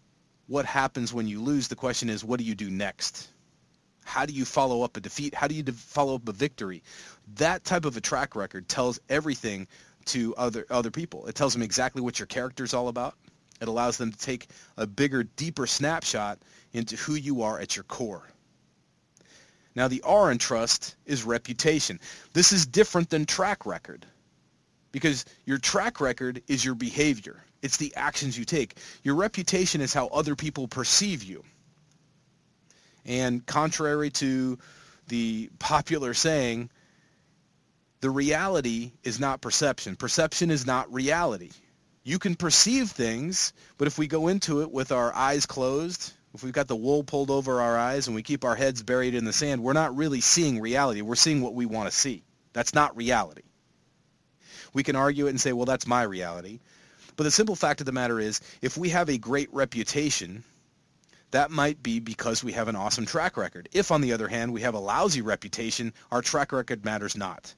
what 0.46 0.66
happens 0.66 1.12
when 1.12 1.26
you 1.26 1.40
lose. 1.40 1.68
The 1.68 1.76
question 1.76 2.08
is 2.08 2.24
what 2.24 2.38
do 2.38 2.44
you 2.44 2.54
do 2.54 2.70
next? 2.70 3.28
How 4.04 4.26
do 4.26 4.34
you 4.34 4.44
follow 4.44 4.82
up 4.82 4.96
a 4.96 5.00
defeat? 5.00 5.34
How 5.34 5.48
do 5.48 5.54
you 5.54 5.62
de- 5.62 5.72
follow 5.72 6.16
up 6.16 6.28
a 6.28 6.32
victory? 6.32 6.82
That 7.36 7.64
type 7.64 7.86
of 7.86 7.96
a 7.96 8.00
track 8.00 8.36
record 8.36 8.68
tells 8.68 9.00
everything 9.08 9.66
to 10.06 10.34
other 10.36 10.66
other 10.68 10.90
people. 10.90 11.26
It 11.26 11.34
tells 11.34 11.54
them 11.54 11.62
exactly 11.62 12.02
what 12.02 12.18
your 12.18 12.26
character 12.26 12.64
is 12.64 12.74
all 12.74 12.88
about. 12.88 13.14
It 13.62 13.68
allows 13.68 13.96
them 13.96 14.12
to 14.12 14.18
take 14.18 14.48
a 14.76 14.86
bigger, 14.86 15.22
deeper 15.22 15.66
snapshot 15.66 16.38
into 16.72 16.96
who 16.96 17.14
you 17.14 17.42
are 17.42 17.58
at 17.58 17.76
your 17.76 17.84
core. 17.84 18.28
Now 19.74 19.88
the 19.88 20.02
R 20.02 20.30
in 20.30 20.38
trust 20.38 20.96
is 21.04 21.24
reputation. 21.24 22.00
This 22.32 22.52
is 22.52 22.66
different 22.66 23.10
than 23.10 23.26
track 23.26 23.66
record 23.66 24.06
because 24.92 25.24
your 25.44 25.58
track 25.58 26.00
record 26.00 26.42
is 26.46 26.64
your 26.64 26.76
behavior. 26.76 27.42
It's 27.62 27.78
the 27.78 27.94
actions 27.96 28.38
you 28.38 28.44
take. 28.44 28.76
Your 29.02 29.16
reputation 29.16 29.80
is 29.80 29.92
how 29.92 30.06
other 30.08 30.36
people 30.36 30.68
perceive 30.68 31.24
you. 31.24 31.42
And 33.04 33.44
contrary 33.44 34.10
to 34.10 34.58
the 35.08 35.50
popular 35.58 36.14
saying, 36.14 36.70
the 38.00 38.10
reality 38.10 38.92
is 39.02 39.18
not 39.18 39.40
perception. 39.40 39.96
Perception 39.96 40.50
is 40.50 40.66
not 40.66 40.92
reality. 40.92 41.50
You 42.02 42.18
can 42.18 42.34
perceive 42.34 42.90
things, 42.90 43.54
but 43.78 43.88
if 43.88 43.98
we 43.98 44.06
go 44.06 44.28
into 44.28 44.60
it 44.60 44.70
with 44.70 44.92
our 44.92 45.12
eyes 45.14 45.46
closed 45.46 46.12
if 46.34 46.42
we've 46.42 46.52
got 46.52 46.66
the 46.66 46.76
wool 46.76 47.04
pulled 47.04 47.30
over 47.30 47.60
our 47.60 47.78
eyes 47.78 48.08
and 48.08 48.14
we 48.16 48.22
keep 48.22 48.44
our 48.44 48.56
heads 48.56 48.82
buried 48.82 49.14
in 49.14 49.24
the 49.24 49.32
sand, 49.32 49.62
we're 49.62 49.72
not 49.72 49.96
really 49.96 50.20
seeing 50.20 50.60
reality. 50.60 51.00
We're 51.00 51.14
seeing 51.14 51.40
what 51.40 51.54
we 51.54 51.64
want 51.64 51.88
to 51.88 51.96
see. 51.96 52.24
That's 52.52 52.74
not 52.74 52.96
reality. 52.96 53.42
We 54.72 54.82
can 54.82 54.96
argue 54.96 55.26
it 55.26 55.30
and 55.30 55.40
say, 55.40 55.52
well, 55.52 55.64
that's 55.64 55.86
my 55.86 56.02
reality. 56.02 56.58
But 57.16 57.24
the 57.24 57.30
simple 57.30 57.54
fact 57.54 57.80
of 57.80 57.86
the 57.86 57.92
matter 57.92 58.18
is, 58.18 58.40
if 58.60 58.76
we 58.76 58.88
have 58.88 59.08
a 59.08 59.16
great 59.16 59.48
reputation, 59.52 60.42
that 61.30 61.52
might 61.52 61.80
be 61.80 62.00
because 62.00 62.42
we 62.42 62.52
have 62.52 62.66
an 62.66 62.74
awesome 62.74 63.06
track 63.06 63.36
record. 63.36 63.68
If, 63.72 63.92
on 63.92 64.00
the 64.00 64.12
other 64.12 64.26
hand, 64.26 64.52
we 64.52 64.62
have 64.62 64.74
a 64.74 64.80
lousy 64.80 65.22
reputation, 65.22 65.92
our 66.10 66.20
track 66.20 66.50
record 66.50 66.84
matters 66.84 67.16
not. 67.16 67.54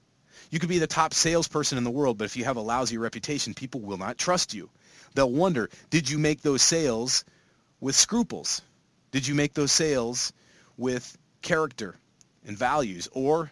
You 0.50 0.59
could 0.59 0.68
be 0.68 0.78
the 0.78 0.87
top 0.87 1.14
salesperson 1.14 1.78
in 1.78 1.85
the 1.85 1.90
world, 1.90 2.18
but 2.18 2.26
if 2.26 2.37
you 2.37 2.45
have 2.45 2.59
a 2.59 2.62
lousy 2.62 2.99
reputation, 2.99 3.54
people 3.54 3.80
will 3.80 3.97
not 3.97 4.18
trust 4.18 4.52
you. 4.52 4.68
They'll 5.14 5.33
wonder, 5.33 5.71
did 5.88 6.11
you 6.11 6.18
make 6.18 6.42
those 6.42 6.61
sales 6.61 7.25
with 7.80 7.95
scruples? 7.95 8.62
Did 9.11 9.26
you 9.26 9.35
make 9.35 9.54
those 9.54 9.73
sales 9.73 10.33
with 10.76 11.16
character 11.42 11.97
and 12.47 12.56
values? 12.56 13.09
Or 13.12 13.50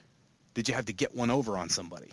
did 0.54 0.68
you 0.68 0.74
have 0.74 0.86
to 0.86 0.92
get 0.92 1.14
one 1.14 1.30
over 1.30 1.56
on 1.56 1.68
somebody? 1.68 2.10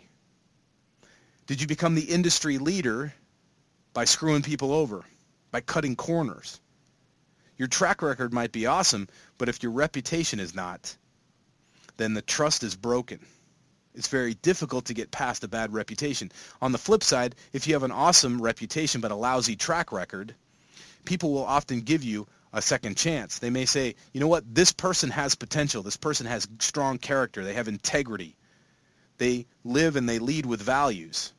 Did 1.47 1.61
you 1.61 1.67
become 1.67 1.95
the 1.95 2.03
industry 2.03 2.57
leader 2.57 3.13
by 3.93 4.05
screwing 4.05 4.41
people 4.41 4.71
over, 4.71 5.03
by 5.51 5.61
cutting 5.61 5.95
corners? 5.95 6.59
Your 7.57 7.67
track 7.67 8.01
record 8.01 8.33
might 8.33 8.51
be 8.51 8.65
awesome, 8.65 9.07
but 9.37 9.49
if 9.49 9.61
your 9.61 9.71
reputation 9.71 10.39
is 10.39 10.55
not, 10.55 10.95
then 11.97 12.13
the 12.13 12.21
trust 12.21 12.63
is 12.63 12.75
broken. 12.75 13.19
It's 13.93 14.07
very 14.07 14.33
difficult 14.35 14.85
to 14.85 14.93
get 14.93 15.11
past 15.11 15.43
a 15.43 15.47
bad 15.47 15.73
reputation. 15.73 16.31
On 16.61 16.71
the 16.71 16.77
flip 16.77 17.03
side, 17.03 17.35
if 17.51 17.67
you 17.67 17.73
have 17.73 17.83
an 17.83 17.91
awesome 17.91 18.41
reputation 18.41 19.01
but 19.01 19.11
a 19.11 19.15
lousy 19.15 19.55
track 19.55 19.91
record, 19.91 20.33
people 21.05 21.31
will 21.31 21.45
often 21.45 21.81
give 21.81 22.03
you 22.03 22.27
a 22.53 22.61
second 22.61 22.97
chance. 22.97 23.39
They 23.39 23.49
may 23.49 23.65
say, 23.65 23.95
you 24.13 24.19
know 24.19 24.27
what, 24.27 24.43
this 24.53 24.71
person 24.71 25.09
has 25.11 25.35
potential. 25.35 25.83
This 25.83 25.97
person 25.97 26.25
has 26.25 26.47
strong 26.59 26.97
character. 26.97 27.43
They 27.43 27.53
have 27.53 27.67
integrity. 27.67 28.35
They 29.17 29.45
live 29.63 29.95
and 29.95 30.07
they 30.07 30.19
lead 30.19 30.45
with 30.45 30.61
values. 30.61 31.33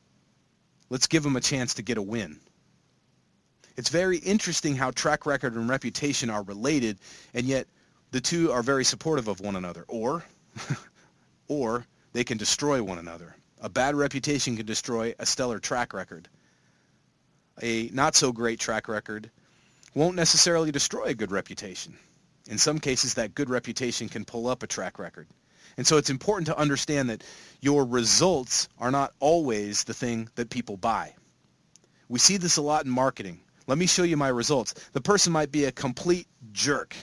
Let's 0.89 1.07
give 1.07 1.23
them 1.23 1.35
a 1.35 1.41
chance 1.41 1.75
to 1.75 1.81
get 1.81 1.97
a 1.97 2.01
win. 2.01 2.39
It's 3.75 3.89
very 3.89 4.17
interesting 4.17 4.75
how 4.75 4.91
track 4.91 5.25
record 5.25 5.55
and 5.55 5.67
reputation 5.67 6.29
are 6.29 6.43
related, 6.43 6.99
and 7.33 7.45
yet 7.45 7.67
the 8.11 8.21
two 8.21 8.51
are 8.51 8.61
very 8.61 8.85
supportive 8.85 9.27
of 9.27 9.39
one 9.39 9.55
another. 9.55 9.85
Or, 9.87 10.23
or 11.47 11.85
they 12.13 12.23
can 12.23 12.37
destroy 12.37 12.81
one 12.83 12.99
another. 12.99 13.35
A 13.61 13.69
bad 13.69 13.95
reputation 13.95 14.57
can 14.57 14.65
destroy 14.65 15.15
a 15.17 15.25
stellar 15.25 15.59
track 15.59 15.93
record. 15.93 16.27
A 17.61 17.89
not 17.93 18.15
so 18.15 18.31
great 18.31 18.59
track 18.59 18.87
record 18.87 19.31
won't 19.93 20.15
necessarily 20.15 20.71
destroy 20.71 21.05
a 21.05 21.13
good 21.13 21.31
reputation. 21.31 21.97
In 22.47 22.57
some 22.57 22.79
cases, 22.79 23.13
that 23.13 23.35
good 23.35 23.49
reputation 23.49 24.09
can 24.09 24.25
pull 24.25 24.47
up 24.47 24.63
a 24.63 24.67
track 24.67 24.99
record. 24.99 25.27
And 25.77 25.87
so 25.87 25.97
it's 25.97 26.09
important 26.09 26.47
to 26.47 26.57
understand 26.57 27.09
that 27.09 27.23
your 27.61 27.85
results 27.85 28.67
are 28.79 28.91
not 28.91 29.13
always 29.19 29.83
the 29.83 29.93
thing 29.93 30.29
that 30.35 30.49
people 30.49 30.77
buy. 30.77 31.15
We 32.09 32.19
see 32.19 32.37
this 32.37 32.57
a 32.57 32.61
lot 32.61 32.85
in 32.85 32.91
marketing. 32.91 33.39
Let 33.65 33.77
me 33.77 33.87
show 33.87 34.03
you 34.03 34.17
my 34.17 34.27
results. 34.27 34.73
The 34.91 35.01
person 35.01 35.31
might 35.31 35.51
be 35.51 35.65
a 35.65 35.71
complete 35.71 36.27
jerk. 36.51 36.95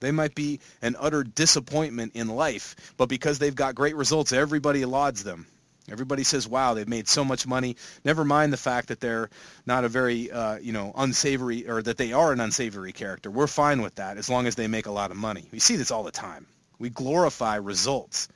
They 0.00 0.12
might 0.12 0.34
be 0.34 0.60
an 0.82 0.96
utter 0.98 1.24
disappointment 1.24 2.12
in 2.14 2.28
life, 2.28 2.94
but 2.96 3.08
because 3.08 3.38
they've 3.38 3.54
got 3.54 3.74
great 3.74 3.96
results, 3.96 4.32
everybody 4.32 4.84
lauds 4.84 5.24
them. 5.24 5.46
Everybody 5.90 6.24
says, 6.24 6.46
"Wow, 6.46 6.74
they've 6.74 6.88
made 6.88 7.08
so 7.08 7.24
much 7.24 7.46
money." 7.46 7.76
Never 8.04 8.24
mind 8.24 8.52
the 8.52 8.56
fact 8.56 8.88
that 8.88 9.00
they're 9.00 9.30
not 9.66 9.84
a 9.84 9.88
very, 9.88 10.30
uh, 10.30 10.58
you 10.58 10.72
know, 10.72 10.92
unsavory, 10.96 11.68
or 11.68 11.82
that 11.82 11.96
they 11.96 12.12
are 12.12 12.32
an 12.32 12.40
unsavory 12.40 12.92
character. 12.92 13.30
We're 13.30 13.46
fine 13.46 13.82
with 13.82 13.96
that 13.96 14.16
as 14.16 14.28
long 14.28 14.46
as 14.46 14.54
they 14.54 14.66
make 14.68 14.86
a 14.86 14.92
lot 14.92 15.10
of 15.10 15.16
money. 15.16 15.48
We 15.52 15.58
see 15.58 15.76
this 15.76 15.90
all 15.90 16.02
the 16.02 16.10
time. 16.10 16.46
We 16.78 16.90
glorify 16.90 17.56
results, 17.56 18.28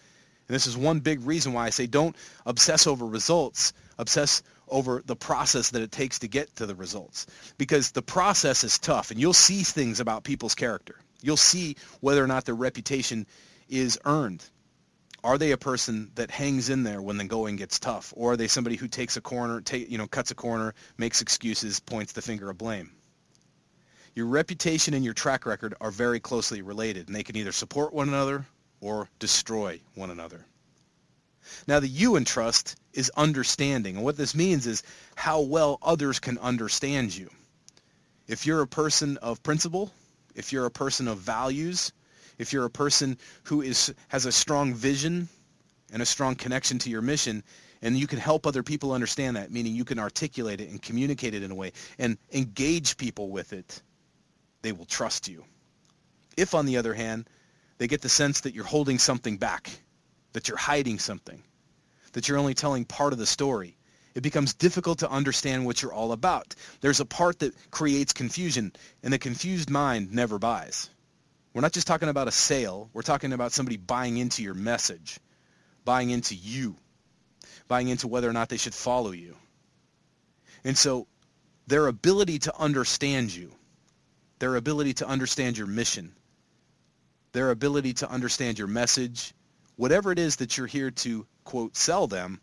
and 0.49 0.55
this 0.55 0.67
is 0.67 0.77
one 0.77 1.01
big 1.01 1.25
reason 1.27 1.53
why 1.53 1.67
I 1.67 1.71
say 1.71 1.87
don't 1.87 2.17
obsess 2.45 2.87
over 2.87 3.07
results. 3.07 3.73
Obsess 3.97 4.43
over 4.69 5.03
the 5.07 5.17
process 5.17 5.71
that 5.71 5.83
it 5.83 5.93
takes 5.93 6.19
to 6.21 6.29
get 6.29 6.57
to 6.57 6.67
the 6.67 6.75
results 6.75 7.27
because 7.59 7.93
the 7.93 8.03
process 8.03 8.65
is 8.65 8.79
tough 8.79 9.11
and 9.11 9.21
you'll 9.21 9.33
see 9.33 9.63
things 9.63 10.01
about 10.01 10.25
people's 10.25 10.55
character. 10.55 10.97
You'll 11.23 11.37
see 11.37 11.77
whether 12.01 12.23
or 12.23 12.27
not 12.27 12.45
their 12.45 12.55
reputation 12.55 13.27
is 13.69 13.99
earned. 14.05 14.45
Are 15.25 15.39
they 15.39 15.53
a 15.53 15.57
person 15.57 16.11
that 16.17 16.31
hangs 16.31 16.69
in 16.69 16.83
there 16.83 17.01
when 17.01 17.17
the 17.17 17.25
going 17.25 17.57
gets 17.57 17.79
tough 17.79 18.13
or 18.15 18.33
are 18.33 18.37
they 18.37 18.47
somebody 18.47 18.77
who 18.77 18.87
takes 18.87 19.17
a 19.17 19.23
corner, 19.23 19.63
take, 19.63 19.91
you 19.91 19.97
know, 19.97 20.07
cuts 20.07 20.31
a 20.31 20.35
corner, 20.35 20.75
makes 20.99 21.23
excuses, 21.23 21.81
points 21.81 22.13
the 22.13 22.21
finger 22.21 22.51
of 22.51 22.59
blame? 22.59 22.93
Your 24.15 24.27
reputation 24.27 24.93
and 24.93 25.03
your 25.03 25.15
track 25.15 25.47
record 25.47 25.75
are 25.81 25.91
very 25.91 26.21
closely 26.21 26.61
related 26.61 27.07
and 27.07 27.17
they 27.17 27.23
can 27.23 27.37
either 27.37 27.53
support 27.53 27.95
one 27.95 28.09
another 28.09 28.45
or 28.83 29.09
destroy 29.19 29.81
one 29.95 30.11
another. 30.11 30.45
Now, 31.67 31.81
the 31.81 31.89
you 31.89 32.17
in 32.17 32.27
trust 32.27 32.77
is 32.93 33.11
understanding. 33.17 33.97
And 33.97 34.05
what 34.05 34.19
this 34.19 34.35
means 34.35 34.67
is 34.67 34.83
how 35.17 35.41
well 35.41 35.79
others 35.83 36.21
can 36.21 36.37
understand 36.37 37.17
you. 37.17 37.31
If 38.29 38.45
you're 38.45 38.61
a 38.61 38.67
person 38.67 39.17
of 39.19 39.43
principle, 39.43 39.91
if 40.35 40.53
you're 40.53 40.67
a 40.67 40.71
person 40.71 41.09
of 41.09 41.19
values, 41.19 41.93
if 42.39 42.53
you're 42.53 42.65
a 42.65 42.71
person 42.71 43.19
who 43.45 43.63
is 43.63 43.93
has 44.09 44.27
a 44.27 44.33
strong 44.33 44.75
vision 44.75 45.29
and 45.93 46.03
a 46.03 46.07
strong 46.07 46.35
connection 46.35 46.79
to 46.81 46.91
your 46.91 47.03
mission, 47.03 47.43
and 47.83 47.97
you 47.97 48.07
can 48.07 48.19
help 48.19 48.47
other 48.47 48.63
people 48.63 48.93
understand 48.93 49.37
that, 49.37 49.53
meaning 49.53 49.75
you 49.75 49.85
can 49.85 49.99
articulate 49.99 50.61
it 50.61 50.71
and 50.71 50.81
communicate 50.81 51.35
it 51.35 51.43
in 51.43 51.51
a 51.51 51.55
way 51.55 51.73
and 51.99 52.17
engage 52.33 52.97
people 52.97 53.29
with 53.29 53.53
it, 53.53 53.83
they 54.63 54.73
will 54.73 54.87
trust 54.87 55.29
you. 55.29 55.45
If, 56.37 56.55
on 56.55 56.67
the 56.67 56.79
other 56.79 56.95
hand, 56.95 57.29
they 57.79 57.87
get 57.87 58.01
the 58.01 58.09
sense 58.09 58.41
that 58.41 58.55
you're 58.55 58.65
holding 58.65 58.99
something 58.99 59.37
back, 59.37 59.71
that 60.33 60.49
you're 60.49 60.57
hiding 60.57 60.99
something, 60.99 61.43
that 62.13 62.29
you're 62.29 62.39
only 62.39 62.55
telling 62.55 62.85
part 62.85 63.13
of 63.13 63.19
the 63.19 63.27
story. 63.27 63.77
It 64.15 64.23
becomes 64.23 64.55
difficult 64.55 65.01
to 65.01 65.11
understand 65.11 65.67
what 65.67 65.83
you're 65.83 65.93
all 65.93 66.13
about. 66.13 66.55
There's 66.81 67.01
a 67.01 67.05
part 67.05 67.41
that 67.41 67.53
creates 67.71 68.13
confusion, 68.13 68.73
and 69.03 69.13
the 69.13 69.19
confused 69.19 69.71
mind 69.71 70.13
never 70.13 70.39
buys. 70.39 70.89
We're 71.55 71.61
not 71.61 71.73
just 71.73 71.87
talking 71.87 72.09
about 72.09 72.27
a 72.27 72.33
sale. 72.33 72.91
We're 72.93 73.03
talking 73.03 73.33
about 73.33 73.53
somebody 73.53 73.77
buying 73.77 74.19
into 74.19 74.43
your 74.43 74.55
message, 74.55 75.19
buying 75.85 76.11
into 76.11 76.35
you, 76.35 76.77
buying 77.69 77.89
into 77.89 78.09
whether 78.09 78.29
or 78.29 78.33
not 78.33 78.49
they 78.49 78.57
should 78.57 78.75
follow 78.75 79.13
you. 79.13 79.37
And 80.65 80.77
so 80.77 81.07
their 81.69 81.87
ability 81.87 82.41
to 82.41 82.59
understand 82.59 83.35
you, 83.35 83.53
their 84.41 84.57
ability 84.57 84.95
to 84.95 85.07
understand 85.07 85.57
your 85.57 85.69
mission, 85.69 86.13
their 87.33 87.51
ability 87.51 87.95
to 87.95 88.11
understand 88.11 88.59
your 88.59 88.69
message, 88.69 89.33
whatever 89.77 90.11
it 90.11 90.19
is 90.19 90.37
that 90.37 90.59
you're 90.59 90.67
here 90.67 90.91
to, 90.91 91.25
quote, 91.45 91.77
sell 91.77 92.09
them, 92.09 92.41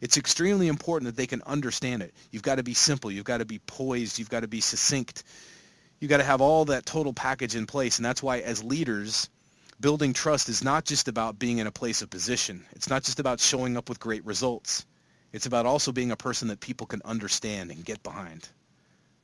it's 0.00 0.16
extremely 0.16 0.68
important 0.68 1.06
that 1.06 1.16
they 1.16 1.26
can 1.26 1.42
understand 1.42 2.02
it. 2.02 2.14
You've 2.30 2.42
got 2.42 2.56
to 2.56 2.62
be 2.62 2.74
simple. 2.74 3.10
You've 3.10 3.24
got 3.24 3.38
to 3.38 3.44
be 3.44 3.58
poised. 3.58 4.18
You've 4.18 4.30
got 4.30 4.40
to 4.40 4.48
be 4.48 4.60
succinct. 4.60 5.24
You've 6.00 6.10
got 6.10 6.18
to 6.18 6.24
have 6.24 6.40
all 6.40 6.66
that 6.66 6.86
total 6.86 7.12
package 7.12 7.54
in 7.54 7.66
place. 7.66 7.98
And 7.98 8.04
that's 8.04 8.22
why 8.22 8.40
as 8.40 8.62
leaders, 8.62 9.28
building 9.80 10.12
trust 10.12 10.48
is 10.48 10.62
not 10.62 10.84
just 10.84 11.08
about 11.08 11.38
being 11.38 11.58
in 11.58 11.66
a 11.66 11.72
place 11.72 12.02
of 12.02 12.10
position. 12.10 12.64
It's 12.72 12.90
not 12.90 13.02
just 13.04 13.20
about 13.20 13.40
showing 13.40 13.76
up 13.76 13.88
with 13.88 14.00
great 14.00 14.24
results. 14.24 14.86
It's 15.32 15.46
about 15.46 15.66
also 15.66 15.92
being 15.92 16.10
a 16.10 16.16
person 16.16 16.48
that 16.48 16.60
people 16.60 16.86
can 16.86 17.02
understand 17.04 17.70
and 17.70 17.84
get 17.84 18.02
behind. 18.02 18.48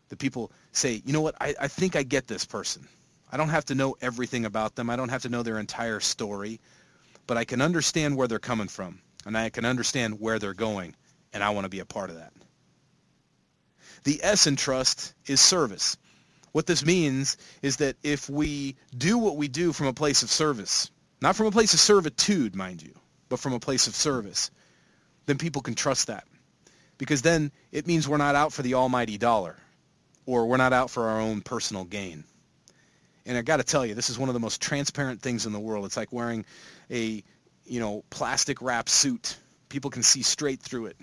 The 0.09 0.17
people 0.17 0.51
say, 0.73 1.03
you 1.05 1.13
know 1.13 1.21
what, 1.21 1.37
I, 1.41 1.55
I 1.61 1.69
think 1.69 1.97
I 1.97 2.03
get 2.03 2.27
this 2.27 2.45
person. 2.45 2.89
I 3.31 3.37
don't 3.37 3.51
have 3.51 3.67
to 3.67 3.75
know 3.75 3.97
everything 4.01 4.45
about 4.45 4.75
them. 4.75 4.91
I 4.91 4.97
don't 4.97 5.11
have 5.11 5.23
to 5.23 5.29
know 5.29 5.43
their 5.43 5.59
entire 5.59 6.01
story 6.01 6.61
but 7.31 7.37
I 7.37 7.45
can 7.45 7.63
understand 7.63 8.17
where 8.17 8.27
they're 8.27 8.41
coming 8.41 8.67
from 8.67 9.01
and 9.25 9.39
I 9.39 9.51
can 9.51 9.65
understand 9.65 10.19
where 10.19 10.41
they're 10.41 10.53
going 10.53 10.97
and 11.33 11.45
I 11.45 11.51
want 11.51 11.65
to 11.65 11.69
be 11.69 11.79
a 11.79 11.85
part 11.85 12.11
of 12.11 12.17
that. 12.17 12.33
The 14.03 14.19
S 14.25 14.49
in 14.49 14.57
trust 14.57 15.15
is 15.27 15.41
service. 15.41 15.97
What 16.53 16.67
this 16.67 16.85
means 16.85 17.37
is 17.63 17.77
that 17.77 17.97
if 18.03 18.29
we 18.29 18.77
do 18.97 19.19
what 19.19 19.37
we 19.37 19.49
do 19.49 19.73
from 19.73 19.87
a 19.87 19.93
place 19.93 20.23
of 20.23 20.31
service, 20.31 20.91
not 21.21 21.37
from 21.37 21.47
a 21.47 21.53
place 21.53 21.75
of 21.75 21.81
servitude, 21.81 22.57
mind 22.57 22.83
you, 22.83 22.95
but 23.29 23.39
from 23.39 23.53
a 23.53 23.61
place 23.61 23.87
of 23.87 23.95
service, 23.95 24.51
then 25.27 25.39
people 25.39 25.63
can 25.63 25.75
trust 25.75 26.09
that. 26.09 26.27
Because 26.99 27.23
then 27.23 27.53
it 27.73 27.87
means 27.87 28.09
we're 28.09 28.17
not 28.17 28.35
out 28.35 28.53
for 28.53 28.63
the 28.63 28.75
almighty 28.75 29.17
dollar 29.17 29.57
or 30.27 30.47
we're 30.47 30.57
not 30.57 30.73
out 30.73 30.91
for 30.91 31.09
our 31.09 31.21
own 31.21 31.41
personal 31.41 31.85
gain. 31.85 32.25
And 33.27 33.39
I 33.39 33.43
got 33.43 33.59
to 33.59 33.65
tell 33.65 33.87
you, 33.87 33.95
this 33.95 34.11
is 34.11 34.19
one 34.19 34.29
of 34.29 34.35
the 34.35 34.41
most 34.41 34.61
transparent 34.61 35.23
things 35.23 35.47
in 35.47 35.53
the 35.53 35.61
world. 35.61 35.85
It's 35.85 35.97
like 35.97 36.13
wearing 36.13 36.45
a, 36.91 37.23
you 37.65 37.81
know, 37.81 38.03
plastic 38.11 38.61
wrap 38.61 38.89
suit. 38.89 39.37
People 39.69 39.91
can 39.91 40.03
see 40.03 40.23
straight 40.23 40.61
through 40.61 40.87
it. 40.87 40.97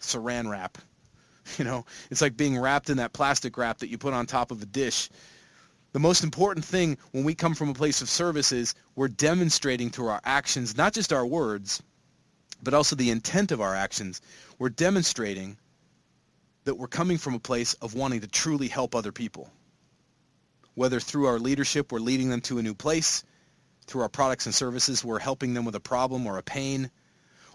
Saran 0.00 0.50
wrap. 0.50 0.78
You 1.58 1.64
know, 1.64 1.84
it's 2.10 2.22
like 2.22 2.36
being 2.36 2.58
wrapped 2.58 2.90
in 2.90 2.96
that 2.96 3.12
plastic 3.12 3.56
wrap 3.58 3.78
that 3.78 3.88
you 3.88 3.98
put 3.98 4.14
on 4.14 4.26
top 4.26 4.50
of 4.50 4.62
a 4.62 4.66
dish. 4.66 5.10
The 5.92 6.00
most 6.00 6.24
important 6.24 6.64
thing 6.64 6.98
when 7.12 7.22
we 7.22 7.34
come 7.34 7.54
from 7.54 7.68
a 7.68 7.74
place 7.74 8.02
of 8.02 8.08
service 8.08 8.50
is 8.50 8.74
we're 8.96 9.08
demonstrating 9.08 9.90
through 9.90 10.08
our 10.08 10.20
actions, 10.24 10.76
not 10.76 10.92
just 10.92 11.12
our 11.12 11.24
words, 11.24 11.82
but 12.62 12.74
also 12.74 12.96
the 12.96 13.10
intent 13.10 13.52
of 13.52 13.60
our 13.60 13.74
actions. 13.74 14.20
We're 14.58 14.70
demonstrating 14.70 15.56
that 16.64 16.76
we're 16.76 16.88
coming 16.88 17.18
from 17.18 17.34
a 17.34 17.38
place 17.38 17.74
of 17.74 17.94
wanting 17.94 18.22
to 18.22 18.26
truly 18.26 18.68
help 18.68 18.94
other 18.94 19.12
people. 19.12 19.50
Whether 20.74 20.98
through 20.98 21.26
our 21.26 21.38
leadership, 21.38 21.92
we're 21.92 22.00
leading 22.00 22.30
them 22.30 22.40
to 22.42 22.58
a 22.58 22.62
new 22.62 22.74
place, 22.74 23.22
through 23.86 24.02
our 24.02 24.08
products 24.08 24.46
and 24.46 24.54
services, 24.54 25.04
we're 25.04 25.18
helping 25.18 25.54
them 25.54 25.64
with 25.64 25.74
a 25.74 25.80
problem 25.80 26.26
or 26.26 26.38
a 26.38 26.42
pain, 26.42 26.90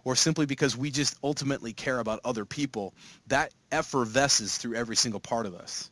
or 0.04 0.16
simply 0.16 0.46
because 0.46 0.78
we 0.78 0.92
just 0.92 1.16
ultimately 1.24 1.74
care 1.74 2.00
about 2.00 2.20
other 2.24 2.46
people, 2.46 2.94
that 3.28 3.54
effervesces 3.72 4.58
through 4.58 4.76
every 4.76 4.96
single 4.96 5.20
part 5.20 5.46
of 5.46 5.56
us. 5.56 5.90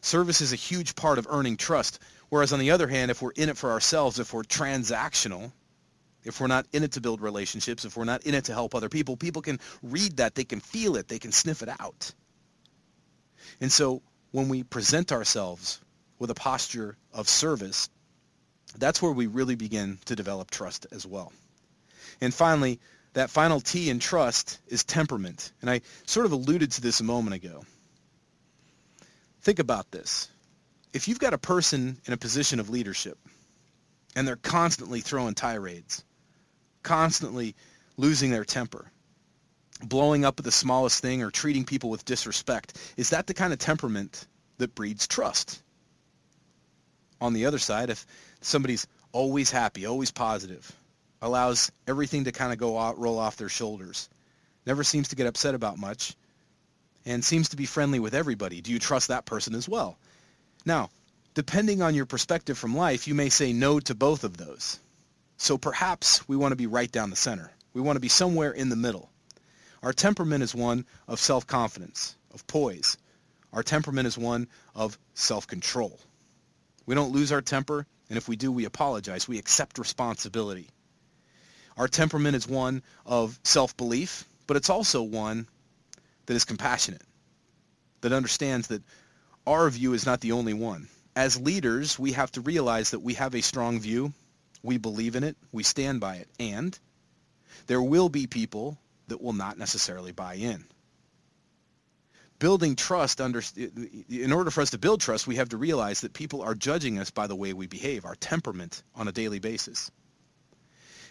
Service 0.00 0.40
is 0.40 0.52
a 0.52 0.56
huge 0.56 0.94
part 0.94 1.18
of 1.18 1.26
earning 1.30 1.56
trust. 1.56 1.98
Whereas 2.28 2.52
on 2.52 2.58
the 2.58 2.72
other 2.72 2.88
hand, 2.88 3.10
if 3.10 3.22
we're 3.22 3.30
in 3.30 3.48
it 3.48 3.56
for 3.56 3.70
ourselves, 3.70 4.18
if 4.18 4.34
we're 4.34 4.42
transactional, 4.42 5.52
if 6.24 6.40
we're 6.40 6.46
not 6.46 6.66
in 6.72 6.82
it 6.82 6.92
to 6.92 7.00
build 7.00 7.20
relationships, 7.20 7.84
if 7.84 7.96
we're 7.96 8.04
not 8.04 8.26
in 8.26 8.34
it 8.34 8.44
to 8.46 8.52
help 8.52 8.74
other 8.74 8.88
people, 8.88 9.16
people 9.16 9.42
can 9.42 9.60
read 9.82 10.18
that, 10.18 10.34
they 10.34 10.44
can 10.44 10.60
feel 10.60 10.96
it, 10.96 11.08
they 11.08 11.18
can 11.18 11.32
sniff 11.32 11.62
it 11.62 11.68
out. 11.68 12.12
And 13.60 13.70
so 13.70 14.02
when 14.30 14.48
we 14.48 14.62
present 14.62 15.12
ourselves 15.12 15.80
with 16.18 16.30
a 16.30 16.34
posture 16.34 16.96
of 17.12 17.28
service, 17.28 17.88
that's 18.76 19.00
where 19.00 19.12
we 19.12 19.26
really 19.26 19.54
begin 19.54 19.98
to 20.06 20.16
develop 20.16 20.50
trust 20.50 20.86
as 20.92 21.06
well. 21.06 21.32
And 22.20 22.32
finally, 22.32 22.80
that 23.14 23.30
final 23.30 23.60
T 23.60 23.90
in 23.90 23.98
trust 23.98 24.58
is 24.68 24.84
temperament. 24.84 25.52
And 25.60 25.70
I 25.70 25.80
sort 26.06 26.26
of 26.26 26.32
alluded 26.32 26.72
to 26.72 26.80
this 26.80 27.00
a 27.00 27.04
moment 27.04 27.34
ago. 27.34 27.64
Think 29.42 29.58
about 29.58 29.90
this. 29.90 30.28
If 30.92 31.08
you've 31.08 31.18
got 31.18 31.34
a 31.34 31.38
person 31.38 31.98
in 32.06 32.12
a 32.12 32.16
position 32.16 32.60
of 32.60 32.70
leadership 32.70 33.18
and 34.14 34.26
they're 34.26 34.36
constantly 34.36 35.00
throwing 35.00 35.34
tirades, 35.34 36.04
constantly 36.82 37.54
losing 37.96 38.30
their 38.30 38.44
temper, 38.44 38.90
blowing 39.82 40.24
up 40.24 40.38
at 40.38 40.44
the 40.44 40.52
smallest 40.52 41.00
thing 41.00 41.22
or 41.22 41.30
treating 41.30 41.64
people 41.64 41.90
with 41.90 42.04
disrespect, 42.04 42.78
is 42.96 43.10
that 43.10 43.26
the 43.26 43.34
kind 43.34 43.52
of 43.52 43.58
temperament 43.58 44.26
that 44.58 44.74
breeds 44.74 45.06
trust? 45.06 45.62
On 47.20 47.32
the 47.32 47.46
other 47.46 47.58
side, 47.58 47.90
if 47.90 48.06
somebody's 48.40 48.86
always 49.12 49.50
happy, 49.50 49.86
always 49.86 50.10
positive, 50.10 50.70
allows 51.24 51.72
everything 51.88 52.24
to 52.24 52.32
kind 52.32 52.52
of 52.52 52.58
go 52.58 52.78
out, 52.78 52.98
roll 52.98 53.18
off 53.18 53.38
their 53.38 53.48
shoulders, 53.48 54.10
never 54.66 54.84
seems 54.84 55.08
to 55.08 55.16
get 55.16 55.26
upset 55.26 55.54
about 55.54 55.78
much, 55.78 56.14
and 57.06 57.24
seems 57.24 57.48
to 57.48 57.56
be 57.56 57.64
friendly 57.64 57.98
with 57.98 58.14
everybody, 58.14 58.60
do 58.60 58.70
you 58.70 58.78
trust 58.78 59.08
that 59.08 59.24
person 59.24 59.54
as 59.54 59.66
well? 59.66 59.96
Now, 60.66 60.90
depending 61.32 61.80
on 61.80 61.94
your 61.94 62.06
perspective 62.06 62.58
from 62.58 62.76
life, 62.76 63.08
you 63.08 63.14
may 63.14 63.30
say 63.30 63.54
no 63.54 63.80
to 63.80 63.94
both 63.94 64.22
of 64.22 64.36
those. 64.36 64.78
So 65.38 65.56
perhaps 65.58 66.26
we 66.28 66.36
want 66.36 66.52
to 66.52 66.56
be 66.56 66.66
right 66.66 66.92
down 66.92 67.10
the 67.10 67.16
center. 67.16 67.50
We 67.72 67.80
want 67.80 67.96
to 67.96 68.00
be 68.00 68.08
somewhere 68.08 68.52
in 68.52 68.68
the 68.68 68.76
middle. 68.76 69.10
Our 69.82 69.92
temperament 69.92 70.42
is 70.42 70.54
one 70.54 70.84
of 71.08 71.20
self-confidence, 71.20 72.16
of 72.32 72.46
poise. 72.46 72.96
Our 73.52 73.62
temperament 73.62 74.06
is 74.06 74.18
one 74.18 74.46
of 74.74 74.98
self-control. 75.14 75.98
We 76.86 76.94
don't 76.94 77.12
lose 77.12 77.32
our 77.32 77.42
temper, 77.42 77.86
and 78.10 78.18
if 78.18 78.28
we 78.28 78.36
do, 78.36 78.52
we 78.52 78.66
apologize. 78.66 79.26
We 79.26 79.38
accept 79.38 79.78
responsibility. 79.78 80.68
Our 81.76 81.88
temperament 81.88 82.36
is 82.36 82.46
one 82.46 82.82
of 83.04 83.38
self-belief, 83.42 84.24
but 84.46 84.56
it's 84.56 84.70
also 84.70 85.02
one 85.02 85.46
that 86.26 86.34
is 86.34 86.44
compassionate, 86.44 87.02
that 88.00 88.12
understands 88.12 88.68
that 88.68 88.82
our 89.46 89.68
view 89.70 89.92
is 89.92 90.06
not 90.06 90.20
the 90.20 90.32
only 90.32 90.54
one. 90.54 90.88
As 91.16 91.40
leaders, 91.40 91.98
we 91.98 92.12
have 92.12 92.32
to 92.32 92.40
realize 92.40 92.90
that 92.90 93.00
we 93.00 93.14
have 93.14 93.34
a 93.34 93.42
strong 93.42 93.80
view, 93.80 94.12
we 94.62 94.78
believe 94.78 95.16
in 95.16 95.24
it, 95.24 95.36
we 95.52 95.62
stand 95.62 96.00
by 96.00 96.16
it, 96.16 96.28
and 96.38 96.78
there 97.66 97.82
will 97.82 98.08
be 98.08 98.26
people 98.26 98.78
that 99.08 99.20
will 99.20 99.32
not 99.32 99.58
necessarily 99.58 100.12
buy 100.12 100.34
in. 100.34 100.64
Building 102.38 102.74
trust, 102.74 103.20
under, 103.20 103.42
in 104.08 104.32
order 104.32 104.50
for 104.50 104.60
us 104.60 104.70
to 104.70 104.78
build 104.78 105.00
trust, 105.00 105.26
we 105.26 105.36
have 105.36 105.50
to 105.50 105.56
realize 105.56 106.00
that 106.00 106.12
people 106.12 106.42
are 106.42 106.54
judging 106.54 106.98
us 106.98 107.10
by 107.10 107.26
the 107.26 107.36
way 107.36 107.52
we 107.52 107.66
behave, 107.66 108.04
our 108.04 108.16
temperament 108.16 108.82
on 108.94 109.08
a 109.08 109.12
daily 109.12 109.38
basis. 109.38 109.90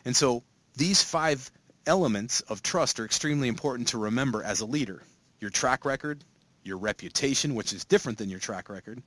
And 0.06 0.16
so 0.16 0.44
these 0.76 1.04
five 1.04 1.52
elements 1.86 2.42
of 2.42 2.64
trust 2.64 3.00
are 3.00 3.06
extremely 3.06 3.48
important 3.48 3.90
to 3.90 3.98
remember 3.98 4.44
as 4.44 4.62
a 4.62 4.66
leader. 4.66 5.04
Your 5.40 5.50
track 5.50 5.86
record, 5.86 6.24
your 6.64 6.78
reputation, 6.78 7.56
which 7.56 7.74
is 7.74 7.86
different 7.86 8.18
than 8.18 8.30
your 8.30 8.40
track 8.40 8.70
record, 8.70 9.02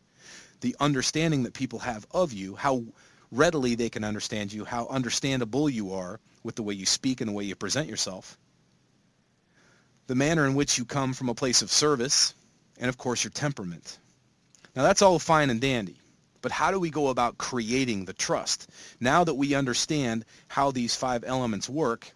the 0.61 0.77
understanding 0.81 1.43
that 1.45 1.55
people 1.55 1.79
have 1.81 2.07
of 2.11 2.33
you, 2.33 2.55
how 2.55 2.85
readily 3.33 3.75
they 3.75 3.89
can 3.89 4.05
understand 4.05 4.53
you, 4.53 4.65
how 4.65 4.87
understandable 4.89 5.69
you 5.69 5.95
are 5.95 6.21
with 6.43 6.55
the 6.55 6.63
way 6.63 6.75
you 6.75 6.87
speak 6.87 7.21
and 7.21 7.29
the 7.29 7.33
way 7.33 7.45
you 7.45 7.55
present 7.55 7.89
yourself, 7.89 8.39
the 10.07 10.15
manner 10.15 10.47
in 10.47 10.55
which 10.55 10.79
you 10.79 10.85
come 10.85 11.13
from 11.13 11.29
a 11.29 11.35
place 11.35 11.63
of 11.63 11.73
service, 11.73 12.35
and 12.79 12.89
of 12.89 12.99
course 12.99 13.25
your 13.25 13.33
temperament. 13.33 13.99
Now 14.75 14.83
that's 14.83 15.03
all 15.03 15.19
fine 15.19 15.51
and 15.51 15.61
dandy, 15.61 15.97
but 16.43 16.53
how 16.53 16.71
do 16.71 16.79
we 16.79 16.91
go 16.91 17.09
about 17.09 17.39
creating 17.39 18.05
the 18.05 18.13
trust? 18.13 18.69
Now 19.01 19.25
that 19.25 19.35
we 19.35 19.55
understand 19.55 20.25
how 20.49 20.71
these 20.71 20.95
five 20.95 21.25
elements 21.25 21.69
work, 21.69 22.11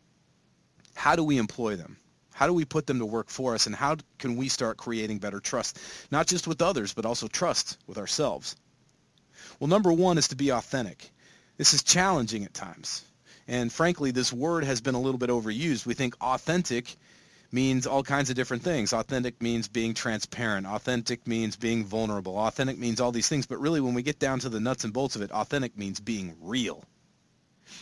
how 0.94 1.16
do 1.16 1.24
we 1.24 1.38
employ 1.38 1.76
them? 1.76 1.96
How 2.32 2.46
do 2.46 2.54
we 2.54 2.64
put 2.64 2.86
them 2.86 3.00
to 3.00 3.06
work 3.06 3.28
for 3.28 3.54
us 3.54 3.66
and 3.66 3.74
how 3.74 3.96
can 4.18 4.36
we 4.36 4.48
start 4.48 4.78
creating 4.78 5.18
better 5.18 5.40
trust, 5.40 5.78
not 6.10 6.26
just 6.26 6.46
with 6.46 6.62
others, 6.62 6.94
but 6.94 7.04
also 7.04 7.28
trust 7.28 7.76
with 7.86 7.98
ourselves? 7.98 8.56
Well, 9.58 9.68
number 9.68 9.92
one 9.92 10.16
is 10.16 10.28
to 10.28 10.36
be 10.36 10.50
authentic. 10.50 11.10
This 11.58 11.74
is 11.74 11.82
challenging 11.82 12.44
at 12.44 12.54
times. 12.54 13.02
And 13.46 13.72
frankly, 13.72 14.10
this 14.10 14.32
word 14.32 14.64
has 14.64 14.80
been 14.80 14.94
a 14.94 15.00
little 15.00 15.18
bit 15.18 15.28
overused. 15.28 15.84
We 15.84 15.94
think 15.94 16.14
authentic 16.22 16.96
means 17.52 17.86
all 17.86 18.02
kinds 18.02 18.30
of 18.30 18.36
different 18.36 18.62
things. 18.62 18.92
Authentic 18.92 19.42
means 19.42 19.68
being 19.68 19.94
transparent. 19.94 20.66
Authentic 20.66 21.26
means 21.26 21.56
being 21.56 21.84
vulnerable. 21.84 22.36
Authentic 22.38 22.78
means 22.78 23.00
all 23.00 23.12
these 23.12 23.28
things. 23.28 23.46
But 23.46 23.60
really, 23.60 23.80
when 23.80 23.94
we 23.94 24.02
get 24.02 24.18
down 24.18 24.38
to 24.40 24.48
the 24.48 24.60
nuts 24.60 24.84
and 24.84 24.92
bolts 24.92 25.16
of 25.16 25.22
it, 25.22 25.32
authentic 25.32 25.76
means 25.76 26.00
being 26.00 26.36
real. 26.40 26.84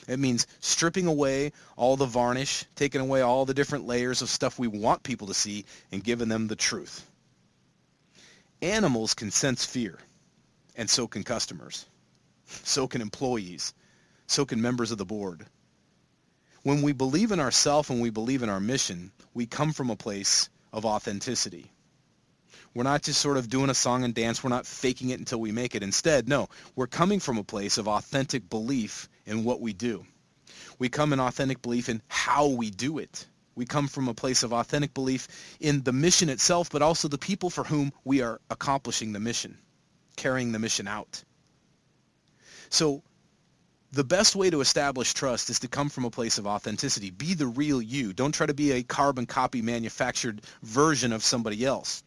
It 0.06 0.18
means 0.18 0.46
stripping 0.60 1.06
away 1.06 1.52
all 1.76 1.96
the 1.96 2.06
varnish, 2.06 2.64
taking 2.76 3.00
away 3.00 3.22
all 3.22 3.44
the 3.44 3.54
different 3.54 3.86
layers 3.86 4.22
of 4.22 4.28
stuff 4.28 4.58
we 4.58 4.68
want 4.68 5.02
people 5.02 5.28
to 5.28 5.34
see, 5.34 5.64
and 5.92 6.04
giving 6.04 6.28
them 6.28 6.46
the 6.46 6.56
truth. 6.56 7.06
Animals 8.60 9.14
can 9.14 9.30
sense 9.30 9.64
fear, 9.64 9.98
and 10.76 10.90
so 10.90 11.06
can 11.06 11.22
customers. 11.22 11.86
So 12.64 12.86
can 12.86 13.00
employees. 13.00 13.74
So 14.26 14.44
can 14.44 14.60
members 14.60 14.90
of 14.90 14.98
the 14.98 15.04
board. 15.04 15.46
When 16.62 16.82
we 16.82 16.92
believe 16.92 17.32
in 17.32 17.40
ourselves 17.40 17.90
and 17.90 18.00
we 18.00 18.10
believe 18.10 18.42
in 18.42 18.48
our 18.48 18.60
mission, 18.60 19.12
we 19.34 19.46
come 19.46 19.72
from 19.72 19.90
a 19.90 19.96
place 19.96 20.48
of 20.72 20.84
authenticity. 20.84 21.70
We're 22.74 22.84
not 22.84 23.02
just 23.02 23.20
sort 23.20 23.36
of 23.36 23.48
doing 23.48 23.70
a 23.70 23.74
song 23.74 24.04
and 24.04 24.14
dance. 24.14 24.44
We're 24.44 24.50
not 24.50 24.66
faking 24.66 25.10
it 25.10 25.18
until 25.18 25.40
we 25.40 25.52
make 25.52 25.74
it. 25.74 25.82
Instead, 25.82 26.28
no, 26.28 26.48
we're 26.76 26.86
coming 26.86 27.20
from 27.20 27.38
a 27.38 27.44
place 27.44 27.78
of 27.78 27.88
authentic 27.88 28.48
belief 28.50 29.08
in 29.24 29.44
what 29.44 29.60
we 29.60 29.72
do. 29.72 30.04
We 30.78 30.88
come 30.88 31.12
in 31.12 31.20
authentic 31.20 31.62
belief 31.62 31.88
in 31.88 32.02
how 32.08 32.48
we 32.48 32.70
do 32.70 32.98
it. 32.98 33.26
We 33.54 33.66
come 33.66 33.88
from 33.88 34.06
a 34.06 34.14
place 34.14 34.44
of 34.44 34.52
authentic 34.52 34.94
belief 34.94 35.26
in 35.58 35.82
the 35.82 35.92
mission 35.92 36.28
itself, 36.28 36.70
but 36.70 36.82
also 36.82 37.08
the 37.08 37.18
people 37.18 37.50
for 37.50 37.64
whom 37.64 37.92
we 38.04 38.22
are 38.22 38.40
accomplishing 38.50 39.12
the 39.12 39.18
mission, 39.18 39.58
carrying 40.16 40.52
the 40.52 40.60
mission 40.60 40.86
out. 40.86 41.24
So 42.70 43.02
the 43.92 44.04
best 44.04 44.36
way 44.36 44.50
to 44.50 44.60
establish 44.60 45.14
trust 45.14 45.48
is 45.48 45.60
to 45.60 45.68
come 45.68 45.88
from 45.88 46.04
a 46.04 46.10
place 46.10 46.38
of 46.38 46.46
authenticity. 46.46 47.10
Be 47.10 47.34
the 47.34 47.46
real 47.46 47.80
you. 47.80 48.12
Don't 48.12 48.32
try 48.32 48.46
to 48.46 48.54
be 48.54 48.72
a 48.72 48.82
carbon 48.82 49.24
copy 49.24 49.62
manufactured 49.62 50.42
version 50.62 51.12
of 51.12 51.24
somebody 51.24 51.64
else. 51.64 52.02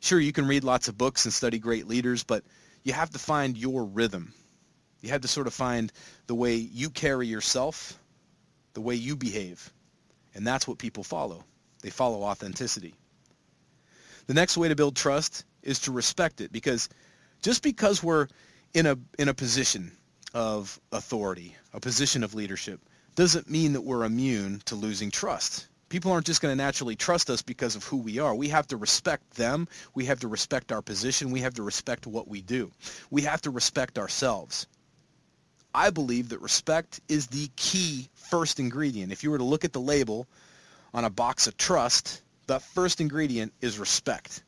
Sure, 0.00 0.20
you 0.20 0.32
can 0.32 0.46
read 0.46 0.64
lots 0.64 0.88
of 0.88 0.98
books 0.98 1.24
and 1.24 1.32
study 1.32 1.58
great 1.58 1.88
leaders, 1.88 2.22
but 2.22 2.44
you 2.84 2.92
have 2.92 3.10
to 3.10 3.18
find 3.18 3.56
your 3.56 3.84
rhythm. 3.84 4.32
You 5.00 5.08
have 5.10 5.22
to 5.22 5.28
sort 5.28 5.46
of 5.46 5.54
find 5.54 5.92
the 6.26 6.34
way 6.34 6.54
you 6.56 6.90
carry 6.90 7.26
yourself, 7.26 7.98
the 8.74 8.80
way 8.80 8.94
you 8.94 9.16
behave. 9.16 9.72
And 10.34 10.46
that's 10.46 10.68
what 10.68 10.78
people 10.78 11.02
follow. 11.02 11.44
They 11.82 11.90
follow 11.90 12.22
authenticity. 12.22 12.94
The 14.26 14.34
next 14.34 14.56
way 14.56 14.68
to 14.68 14.76
build 14.76 14.96
trust 14.96 15.44
is 15.62 15.80
to 15.80 15.92
respect 15.92 16.40
it 16.40 16.52
because 16.52 16.88
just 17.42 17.62
because 17.62 18.02
we're 18.02 18.28
in 18.74 18.86
a 18.86 18.98
in 19.18 19.28
a 19.28 19.34
position 19.34 19.90
of 20.34 20.80
authority, 20.92 21.56
a 21.72 21.80
position 21.80 22.22
of 22.22 22.34
leadership, 22.34 22.80
doesn't 23.14 23.50
mean 23.50 23.72
that 23.72 23.80
we're 23.80 24.04
immune 24.04 24.62
to 24.66 24.74
losing 24.74 25.10
trust. 25.10 25.66
People 25.88 26.12
aren't 26.12 26.26
just 26.26 26.42
going 26.42 26.52
to 26.52 26.62
naturally 26.62 26.96
trust 26.96 27.30
us 27.30 27.40
because 27.40 27.74
of 27.74 27.82
who 27.84 27.96
we 27.96 28.18
are. 28.18 28.34
We 28.34 28.48
have 28.48 28.66
to 28.68 28.76
respect 28.76 29.34
them. 29.36 29.66
We 29.94 30.04
have 30.04 30.20
to 30.20 30.28
respect 30.28 30.70
our 30.70 30.82
position. 30.82 31.30
We 31.30 31.40
have 31.40 31.54
to 31.54 31.62
respect 31.62 32.06
what 32.06 32.28
we 32.28 32.42
do. 32.42 32.70
We 33.10 33.22
have 33.22 33.40
to 33.42 33.50
respect 33.50 33.98
ourselves. 33.98 34.66
I 35.74 35.90
believe 35.90 36.28
that 36.30 36.40
respect 36.40 37.00
is 37.08 37.28
the 37.28 37.50
key 37.56 38.08
first 38.14 38.60
ingredient. 38.60 39.12
If 39.12 39.24
you 39.24 39.30
were 39.30 39.38
to 39.38 39.44
look 39.44 39.64
at 39.64 39.72
the 39.72 39.80
label 39.80 40.26
on 40.92 41.04
a 41.04 41.10
box 41.10 41.46
of 41.46 41.56
trust, 41.56 42.22
the 42.46 42.58
first 42.58 43.00
ingredient 43.00 43.52
is 43.60 43.78
respect. 43.78 44.42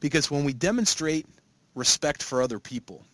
Because 0.00 0.30
when 0.30 0.44
we 0.44 0.52
demonstrate 0.52 1.26
respect 1.74 2.22
for 2.22 2.42
other 2.42 2.58
people, 2.58 3.04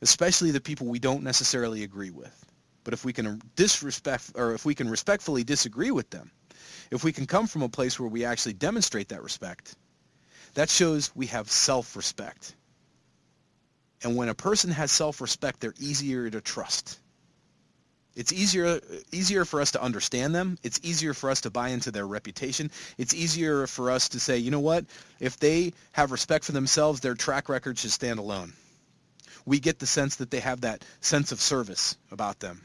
especially 0.00 0.50
the 0.50 0.60
people 0.60 0.86
we 0.86 0.98
don't 0.98 1.22
necessarily 1.22 1.82
agree 1.82 2.10
with, 2.10 2.44
but 2.84 2.94
if 2.94 3.04
we 3.04 3.12
can 3.12 3.40
disrespect 3.56 4.32
or 4.34 4.54
if 4.54 4.64
we 4.64 4.74
can 4.74 4.88
respectfully 4.88 5.44
disagree 5.44 5.90
with 5.90 6.10
them, 6.10 6.30
if 6.90 7.04
we 7.04 7.12
can 7.12 7.26
come 7.26 7.46
from 7.46 7.62
a 7.62 7.68
place 7.68 7.98
where 7.98 8.08
we 8.08 8.24
actually 8.24 8.54
demonstrate 8.54 9.08
that 9.08 9.22
respect, 9.22 9.74
that 10.54 10.70
shows 10.70 11.14
we 11.14 11.26
have 11.26 11.50
self-respect. 11.50 12.54
And 14.02 14.16
when 14.16 14.28
a 14.28 14.34
person 14.34 14.70
has 14.70 14.90
self-respect, 14.92 15.60
they're 15.60 15.74
easier 15.78 16.30
to 16.30 16.40
trust. 16.40 16.98
It's 18.14 18.32
easier 18.32 18.80
easier 19.12 19.44
for 19.44 19.60
us 19.60 19.72
to 19.72 19.82
understand 19.82 20.34
them. 20.34 20.58
It's 20.64 20.80
easier 20.82 21.14
for 21.14 21.30
us 21.30 21.42
to 21.42 21.50
buy 21.50 21.68
into 21.68 21.92
their 21.92 22.06
reputation. 22.06 22.70
It's 22.96 23.14
easier 23.14 23.66
for 23.68 23.90
us 23.92 24.08
to 24.10 24.20
say, 24.20 24.38
you 24.38 24.50
know 24.50 24.60
what? 24.60 24.86
If 25.20 25.38
they 25.38 25.72
have 25.92 26.10
respect 26.10 26.44
for 26.44 26.52
themselves, 26.52 27.00
their 27.00 27.14
track 27.14 27.48
record 27.48 27.78
should 27.78 27.92
stand 27.92 28.18
alone. 28.18 28.54
We 29.44 29.60
get 29.60 29.78
the 29.78 29.86
sense 29.86 30.16
that 30.16 30.30
they 30.30 30.40
have 30.40 30.62
that 30.62 30.84
sense 31.00 31.32
of 31.32 31.40
service 31.40 31.96
about 32.10 32.40
them. 32.40 32.64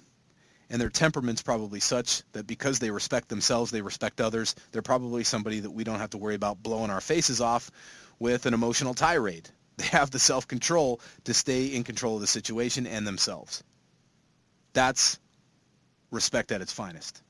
And 0.69 0.81
their 0.81 0.89
temperament's 0.89 1.41
probably 1.41 1.79
such 1.79 2.23
that 2.31 2.47
because 2.47 2.79
they 2.79 2.89
respect 2.89 3.29
themselves, 3.29 3.71
they 3.71 3.81
respect 3.81 4.19
others. 4.19 4.55
They're 4.71 4.81
probably 4.81 5.23
somebody 5.23 5.59
that 5.59 5.71
we 5.71 5.83
don't 5.83 5.99
have 5.99 6.11
to 6.11 6.17
worry 6.17 6.35
about 6.35 6.63
blowing 6.63 6.89
our 6.89 7.01
faces 7.01 7.41
off 7.41 7.69
with 8.19 8.45
an 8.45 8.53
emotional 8.53 8.93
tirade. 8.93 9.49
They 9.75 9.85
have 9.85 10.11
the 10.11 10.19
self-control 10.19 11.01
to 11.23 11.33
stay 11.33 11.65
in 11.65 11.83
control 11.83 12.13
of 12.13 12.21
the 12.21 12.27
situation 12.27 12.85
and 12.85 13.07
themselves. 13.07 13.63
That's 14.73 15.17
respect 16.11 16.51
at 16.51 16.61
its 16.61 16.71
finest. 16.71 17.23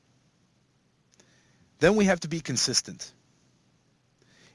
Then 1.78 1.96
we 1.96 2.04
have 2.04 2.20
to 2.20 2.28
be 2.28 2.40
consistent. 2.40 3.10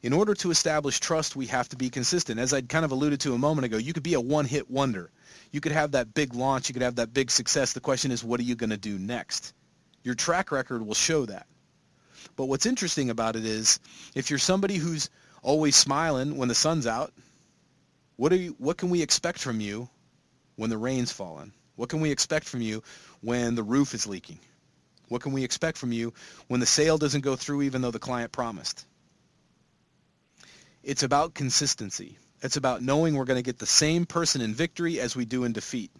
In 0.01 0.13
order 0.13 0.33
to 0.35 0.51
establish 0.51 0.99
trust, 0.99 1.35
we 1.35 1.47
have 1.47 1.67
to 1.69 1.75
be 1.75 1.89
consistent. 1.89 2.39
As 2.39 2.53
I'd 2.53 2.69
kind 2.69 2.85
of 2.85 2.91
alluded 2.91 3.19
to 3.21 3.33
a 3.33 3.37
moment 3.37 3.65
ago, 3.65 3.77
you 3.77 3.91
could 3.91 4.03
be 4.03 4.13
a 4.13 4.21
one-hit 4.21 4.71
wonder. 4.71 5.11
You 5.51 5.59
could 5.59 5.73
have 5.73 5.91
that 5.91 6.13
big 6.13 6.33
launch. 6.33 6.69
You 6.69 6.73
could 6.73 6.83
have 6.83 6.95
that 6.95 7.13
big 7.13 7.29
success. 7.29 7.73
The 7.73 7.81
question 7.81 8.11
is, 8.11 8.23
what 8.23 8.39
are 8.39 8.43
you 8.43 8.55
going 8.55 8.69
to 8.69 8.77
do 8.77 8.97
next? 8.97 9.53
Your 10.03 10.15
track 10.15 10.51
record 10.51 10.85
will 10.85 10.93
show 10.93 11.25
that. 11.25 11.47
But 12.37 12.45
what's 12.45 12.65
interesting 12.65 13.09
about 13.09 13.35
it 13.35 13.45
is, 13.45 13.79
if 14.15 14.29
you're 14.29 14.39
somebody 14.39 14.75
who's 14.75 15.09
always 15.41 15.75
smiling 15.75 16.37
when 16.37 16.47
the 16.47 16.55
sun's 16.55 16.87
out, 16.87 17.13
what, 18.15 18.31
are 18.31 18.37
you, 18.37 18.55
what 18.57 18.77
can 18.77 18.89
we 18.89 19.01
expect 19.01 19.39
from 19.39 19.59
you 19.59 19.89
when 20.55 20.69
the 20.69 20.77
rain's 20.77 21.11
falling? 21.11 21.51
What 21.75 21.89
can 21.89 21.99
we 21.99 22.11
expect 22.11 22.47
from 22.47 22.61
you 22.61 22.83
when 23.21 23.55
the 23.55 23.63
roof 23.63 23.93
is 23.93 24.07
leaking? 24.07 24.39
What 25.09 25.21
can 25.21 25.33
we 25.33 25.43
expect 25.43 25.77
from 25.77 25.91
you 25.91 26.13
when 26.47 26.61
the 26.61 26.65
sale 26.65 26.97
doesn't 26.97 27.21
go 27.21 27.35
through 27.35 27.63
even 27.63 27.81
though 27.81 27.91
the 27.91 27.99
client 27.99 28.31
promised? 28.31 28.85
It's 30.83 31.03
about 31.03 31.33
consistency. 31.33 32.17
It's 32.41 32.57
about 32.57 32.81
knowing 32.81 33.15
we're 33.15 33.25
going 33.25 33.37
to 33.37 33.43
get 33.43 33.59
the 33.59 33.65
same 33.65 34.05
person 34.05 34.41
in 34.41 34.53
victory 34.53 34.99
as 34.99 35.15
we 35.15 35.25
do 35.25 35.43
in 35.43 35.53
defeat. 35.53 35.91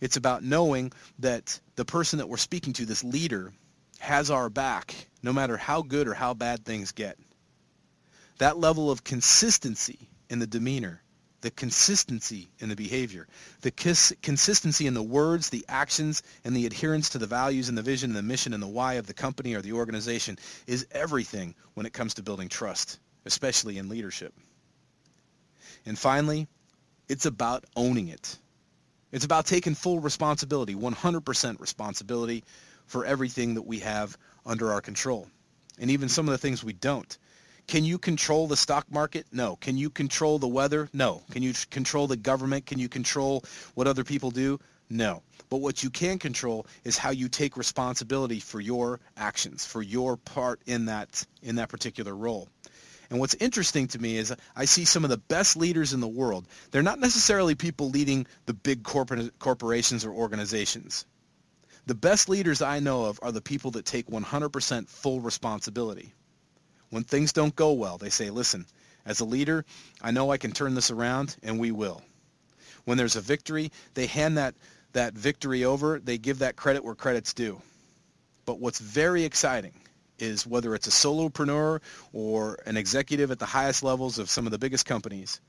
It's 0.00 0.16
about 0.16 0.42
knowing 0.42 0.92
that 1.18 1.58
the 1.76 1.84
person 1.84 2.18
that 2.18 2.28
we're 2.28 2.36
speaking 2.36 2.72
to, 2.74 2.86
this 2.86 3.04
leader, 3.04 3.52
has 3.98 4.30
our 4.30 4.48
back 4.48 4.94
no 5.22 5.32
matter 5.32 5.56
how 5.56 5.82
good 5.82 6.08
or 6.08 6.14
how 6.14 6.32
bad 6.32 6.64
things 6.64 6.92
get. 6.92 7.18
That 8.38 8.56
level 8.56 8.90
of 8.90 9.04
consistency 9.04 10.08
in 10.30 10.38
the 10.38 10.46
demeanor 10.46 11.02
the 11.40 11.50
consistency 11.50 12.50
in 12.58 12.68
the 12.68 12.76
behavior, 12.76 13.26
the 13.62 13.70
kis- 13.70 14.12
consistency 14.22 14.86
in 14.86 14.94
the 14.94 15.02
words, 15.02 15.48
the 15.48 15.64
actions, 15.68 16.22
and 16.44 16.54
the 16.54 16.66
adherence 16.66 17.10
to 17.10 17.18
the 17.18 17.26
values 17.26 17.68
and 17.68 17.78
the 17.78 17.82
vision 17.82 18.10
and 18.10 18.16
the 18.16 18.22
mission 18.22 18.52
and 18.52 18.62
the 18.62 18.68
why 18.68 18.94
of 18.94 19.06
the 19.06 19.14
company 19.14 19.54
or 19.54 19.62
the 19.62 19.72
organization 19.72 20.38
is 20.66 20.86
everything 20.92 21.54
when 21.74 21.86
it 21.86 21.92
comes 21.92 22.14
to 22.14 22.22
building 22.22 22.48
trust, 22.48 22.98
especially 23.24 23.78
in 23.78 23.88
leadership. 23.88 24.34
And 25.86 25.98
finally, 25.98 26.48
it's 27.08 27.26
about 27.26 27.64
owning 27.76 28.08
it. 28.08 28.38
It's 29.12 29.24
about 29.24 29.46
taking 29.46 29.74
full 29.74 29.98
responsibility, 29.98 30.74
100% 30.74 31.60
responsibility 31.60 32.44
for 32.86 33.04
everything 33.04 33.54
that 33.54 33.62
we 33.62 33.80
have 33.80 34.16
under 34.46 34.72
our 34.72 34.80
control, 34.80 35.28
and 35.78 35.90
even 35.90 36.08
some 36.08 36.28
of 36.28 36.32
the 36.32 36.38
things 36.38 36.62
we 36.62 36.72
don't. 36.72 37.18
Can 37.66 37.84
you 37.84 37.98
control 37.98 38.48
the 38.48 38.56
stock 38.56 38.90
market? 38.90 39.26
No. 39.30 39.56
Can 39.56 39.76
you 39.76 39.90
control 39.90 40.38
the 40.38 40.48
weather? 40.48 40.88
No. 40.92 41.22
Can 41.30 41.42
you 41.42 41.52
control 41.70 42.08
the 42.08 42.16
government? 42.16 42.66
Can 42.66 42.78
you 42.78 42.88
control 42.88 43.44
what 43.74 43.86
other 43.86 44.02
people 44.02 44.30
do? 44.30 44.58
No. 44.88 45.22
But 45.50 45.58
what 45.58 45.82
you 45.82 45.90
can 45.90 46.18
control 46.18 46.66
is 46.82 46.98
how 46.98 47.10
you 47.10 47.28
take 47.28 47.56
responsibility 47.56 48.40
for 48.40 48.60
your 48.60 48.98
actions, 49.16 49.64
for 49.64 49.82
your 49.82 50.16
part 50.16 50.60
in 50.66 50.86
that 50.86 51.24
in 51.42 51.56
that 51.56 51.68
particular 51.68 52.14
role. 52.14 52.48
And 53.10 53.18
what's 53.18 53.34
interesting 53.34 53.88
to 53.88 53.98
me 53.98 54.16
is 54.16 54.32
I 54.54 54.64
see 54.66 54.84
some 54.84 55.02
of 55.02 55.10
the 55.10 55.18
best 55.18 55.56
leaders 55.56 55.92
in 55.92 56.00
the 56.00 56.08
world. 56.08 56.46
They're 56.70 56.82
not 56.82 57.00
necessarily 57.00 57.56
people 57.56 57.90
leading 57.90 58.26
the 58.46 58.54
big 58.54 58.84
corporate 58.84 59.36
corporations 59.40 60.04
or 60.04 60.12
organizations. 60.12 61.04
The 61.86 61.94
best 61.96 62.28
leaders 62.28 62.62
I 62.62 62.78
know 62.78 63.06
of 63.06 63.18
are 63.20 63.32
the 63.32 63.40
people 63.40 63.72
that 63.72 63.84
take 63.84 64.06
100% 64.06 64.88
full 64.88 65.20
responsibility. 65.20 66.14
When 66.90 67.02
things 67.02 67.32
don't 67.32 67.54
go 67.54 67.72
well, 67.72 67.98
they 67.98 68.10
say, 68.10 68.30
listen, 68.30 68.64
as 69.04 69.18
a 69.18 69.24
leader, 69.24 69.64
I 70.00 70.12
know 70.12 70.30
I 70.30 70.38
can 70.38 70.52
turn 70.52 70.74
this 70.74 70.92
around, 70.92 71.36
and 71.42 71.58
we 71.58 71.72
will. 71.72 72.02
When 72.84 72.96
there's 72.96 73.16
a 73.16 73.20
victory, 73.20 73.72
they 73.94 74.06
hand 74.06 74.38
that, 74.38 74.54
that 74.92 75.14
victory 75.14 75.64
over. 75.64 75.98
They 75.98 76.18
give 76.18 76.40
that 76.40 76.54
credit 76.54 76.84
where 76.84 76.94
credit's 76.94 77.34
due. 77.34 77.60
But 78.44 78.60
what's 78.60 78.78
very 78.78 79.24
exciting 79.24 79.72
is 80.20 80.46
whether 80.46 80.74
it's 80.74 80.86
a 80.86 80.90
solopreneur 80.90 81.80
or 82.12 82.58
an 82.66 82.76
executive 82.76 83.30
at 83.30 83.38
the 83.38 83.46
highest 83.46 83.82
levels 83.82 84.18
of 84.18 84.30
some 84.30 84.46
of 84.46 84.52
the 84.52 84.58
biggest 84.58 84.86
companies, 84.86 85.40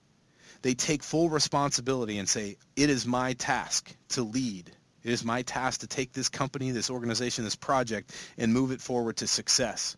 they 0.61 0.73
take 0.73 1.03
full 1.03 1.29
responsibility 1.29 2.17
and 2.17 2.29
say, 2.29 2.57
it 2.75 2.89
is 2.89 3.05
my 3.05 3.33
task 3.33 3.95
to 4.09 4.23
lead. 4.23 4.71
It 5.03 5.11
is 5.11 5.25
my 5.25 5.41
task 5.41 5.79
to 5.81 5.87
take 5.87 6.13
this 6.13 6.29
company, 6.29 6.71
this 6.71 6.91
organization, 6.91 7.43
this 7.43 7.55
project, 7.55 8.15
and 8.37 8.53
move 8.53 8.71
it 8.71 8.81
forward 8.81 9.17
to 9.17 9.27
success. 9.27 9.97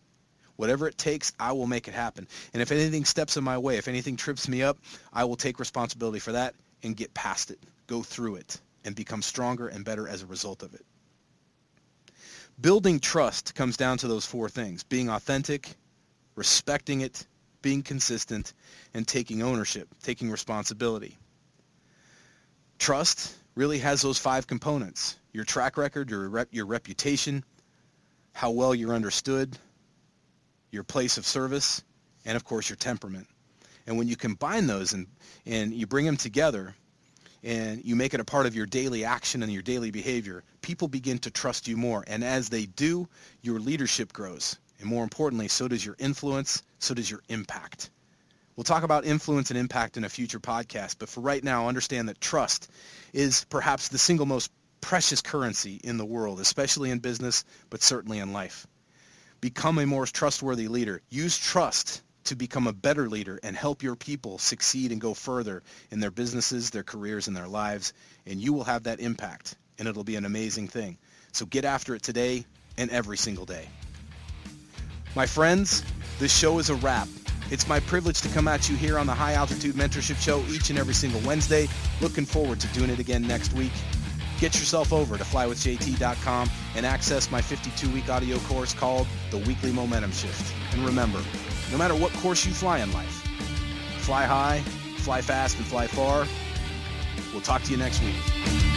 Whatever 0.56 0.88
it 0.88 0.96
takes, 0.96 1.32
I 1.38 1.52
will 1.52 1.66
make 1.66 1.88
it 1.88 1.94
happen. 1.94 2.28
And 2.52 2.62
if 2.62 2.72
anything 2.72 3.04
steps 3.04 3.36
in 3.36 3.44
my 3.44 3.58
way, 3.58 3.76
if 3.76 3.88
anything 3.88 4.16
trips 4.16 4.48
me 4.48 4.62
up, 4.62 4.78
I 5.12 5.24
will 5.24 5.36
take 5.36 5.58
responsibility 5.58 6.20
for 6.20 6.32
that 6.32 6.54
and 6.82 6.96
get 6.96 7.12
past 7.12 7.50
it, 7.50 7.58
go 7.86 8.02
through 8.02 8.36
it, 8.36 8.60
and 8.84 8.94
become 8.94 9.20
stronger 9.20 9.68
and 9.68 9.84
better 9.84 10.08
as 10.08 10.22
a 10.22 10.26
result 10.26 10.62
of 10.62 10.74
it. 10.74 10.84
Building 12.60 13.00
trust 13.00 13.54
comes 13.54 13.76
down 13.76 13.98
to 13.98 14.08
those 14.08 14.24
four 14.24 14.48
things, 14.48 14.82
being 14.84 15.08
authentic, 15.08 15.74
respecting 16.36 17.00
it, 17.00 17.26
being 17.62 17.82
consistent, 17.82 18.52
and 18.92 19.06
taking 19.06 19.42
ownership, 19.42 19.88
taking 20.02 20.30
responsibility. 20.30 21.18
Trust 22.78 23.34
really 23.54 23.78
has 23.78 24.02
those 24.02 24.18
five 24.18 24.46
components. 24.46 25.16
Your 25.32 25.44
track 25.44 25.76
record, 25.76 26.10
your, 26.10 26.28
rep, 26.28 26.48
your 26.52 26.66
reputation, 26.66 27.44
how 28.32 28.50
well 28.50 28.74
you're 28.74 28.94
understood, 28.94 29.58
your 30.70 30.84
place 30.84 31.18
of 31.18 31.26
service, 31.26 31.82
and 32.24 32.36
of 32.36 32.44
course 32.44 32.68
your 32.68 32.76
temperament. 32.76 33.26
And 33.86 33.98
when 33.98 34.08
you 34.08 34.16
combine 34.16 34.66
those 34.66 34.92
and, 34.92 35.06
and 35.46 35.72
you 35.72 35.86
bring 35.86 36.06
them 36.06 36.16
together 36.16 36.74
and 37.44 37.84
you 37.84 37.94
make 37.94 38.14
it 38.14 38.20
a 38.20 38.24
part 38.24 38.46
of 38.46 38.56
your 38.56 38.64
daily 38.64 39.04
action 39.04 39.42
and 39.42 39.52
your 39.52 39.62
daily 39.62 39.90
behavior, 39.90 40.42
people 40.62 40.88
begin 40.88 41.18
to 41.18 41.30
trust 41.30 41.68
you 41.68 41.76
more. 41.76 42.02
And 42.06 42.24
as 42.24 42.48
they 42.48 42.64
do, 42.64 43.06
your 43.42 43.60
leadership 43.60 44.12
grows. 44.12 44.58
And 44.80 44.88
more 44.88 45.04
importantly, 45.04 45.48
so 45.48 45.68
does 45.68 45.84
your 45.84 45.94
influence, 45.98 46.62
so 46.78 46.94
does 46.94 47.10
your 47.10 47.22
impact. 47.28 47.90
We'll 48.56 48.64
talk 48.64 48.82
about 48.82 49.04
influence 49.04 49.50
and 49.50 49.58
impact 49.58 49.96
in 49.96 50.04
a 50.04 50.08
future 50.08 50.40
podcast, 50.40 50.96
but 50.98 51.08
for 51.08 51.20
right 51.20 51.42
now, 51.44 51.68
understand 51.68 52.08
that 52.08 52.20
trust 52.20 52.70
is 53.12 53.44
perhaps 53.50 53.88
the 53.88 53.98
single 53.98 54.26
most 54.26 54.50
precious 54.80 55.20
currency 55.20 55.80
in 55.84 55.98
the 55.98 56.04
world, 56.04 56.40
especially 56.40 56.90
in 56.90 56.98
business, 56.98 57.44
but 57.68 57.82
certainly 57.82 58.20
in 58.20 58.32
life. 58.32 58.66
Become 59.40 59.78
a 59.78 59.86
more 59.86 60.06
trustworthy 60.06 60.68
leader. 60.68 61.02
Use 61.10 61.36
trust 61.36 62.02
to 62.24 62.36
become 62.36 62.66
a 62.66 62.72
better 62.72 63.08
leader 63.08 63.38
and 63.42 63.56
help 63.56 63.82
your 63.82 63.96
people 63.96 64.38
succeed 64.38 64.92
and 64.92 65.00
go 65.00 65.14
further 65.14 65.62
in 65.90 66.00
their 66.00 66.10
businesses, 66.10 66.70
their 66.70 66.82
careers, 66.82 67.28
and 67.28 67.36
their 67.36 67.48
lives. 67.48 67.92
And 68.26 68.40
you 68.40 68.52
will 68.52 68.64
have 68.64 68.84
that 68.84 69.00
impact, 69.00 69.56
and 69.78 69.88
it'll 69.88 70.04
be 70.04 70.16
an 70.16 70.24
amazing 70.24 70.68
thing. 70.68 70.98
So 71.32 71.46
get 71.46 71.64
after 71.64 71.94
it 71.94 72.02
today 72.02 72.44
and 72.76 72.90
every 72.90 73.16
single 73.16 73.44
day. 73.44 73.68
My 75.14 75.26
friends, 75.26 75.84
this 76.18 76.36
show 76.36 76.58
is 76.58 76.70
a 76.70 76.74
wrap. 76.76 77.08
It's 77.50 77.68
my 77.68 77.80
privilege 77.80 78.20
to 78.22 78.28
come 78.28 78.48
at 78.48 78.68
you 78.68 78.76
here 78.76 78.98
on 78.98 79.06
the 79.06 79.14
High 79.14 79.34
Altitude 79.34 79.74
Mentorship 79.74 80.16
Show 80.16 80.42
each 80.48 80.70
and 80.70 80.78
every 80.78 80.94
single 80.94 81.20
Wednesday. 81.20 81.68
Looking 82.00 82.24
forward 82.24 82.58
to 82.60 82.68
doing 82.68 82.90
it 82.90 82.98
again 82.98 83.22
next 83.22 83.52
week 83.52 83.72
get 84.44 84.58
yourself 84.58 84.92
over 84.92 85.16
to 85.16 85.24
flywithjt.com 85.24 86.50
and 86.76 86.84
access 86.84 87.30
my 87.30 87.40
52-week 87.40 88.08
audio 88.08 88.38
course 88.40 88.74
called 88.74 89.06
The 89.30 89.38
Weekly 89.38 89.72
Momentum 89.72 90.12
Shift. 90.12 90.52
And 90.72 90.84
remember, 90.84 91.22
no 91.70 91.78
matter 91.78 91.94
what 91.94 92.12
course 92.14 92.44
you 92.44 92.52
fly 92.52 92.78
in 92.78 92.92
life, 92.92 93.26
fly 93.98 94.24
high, 94.24 94.60
fly 94.98 95.20
fast, 95.20 95.56
and 95.58 95.66
fly 95.66 95.86
far. 95.86 96.26
We'll 97.32 97.42
talk 97.42 97.62
to 97.62 97.70
you 97.70 97.76
next 97.76 98.02
week. 98.02 98.73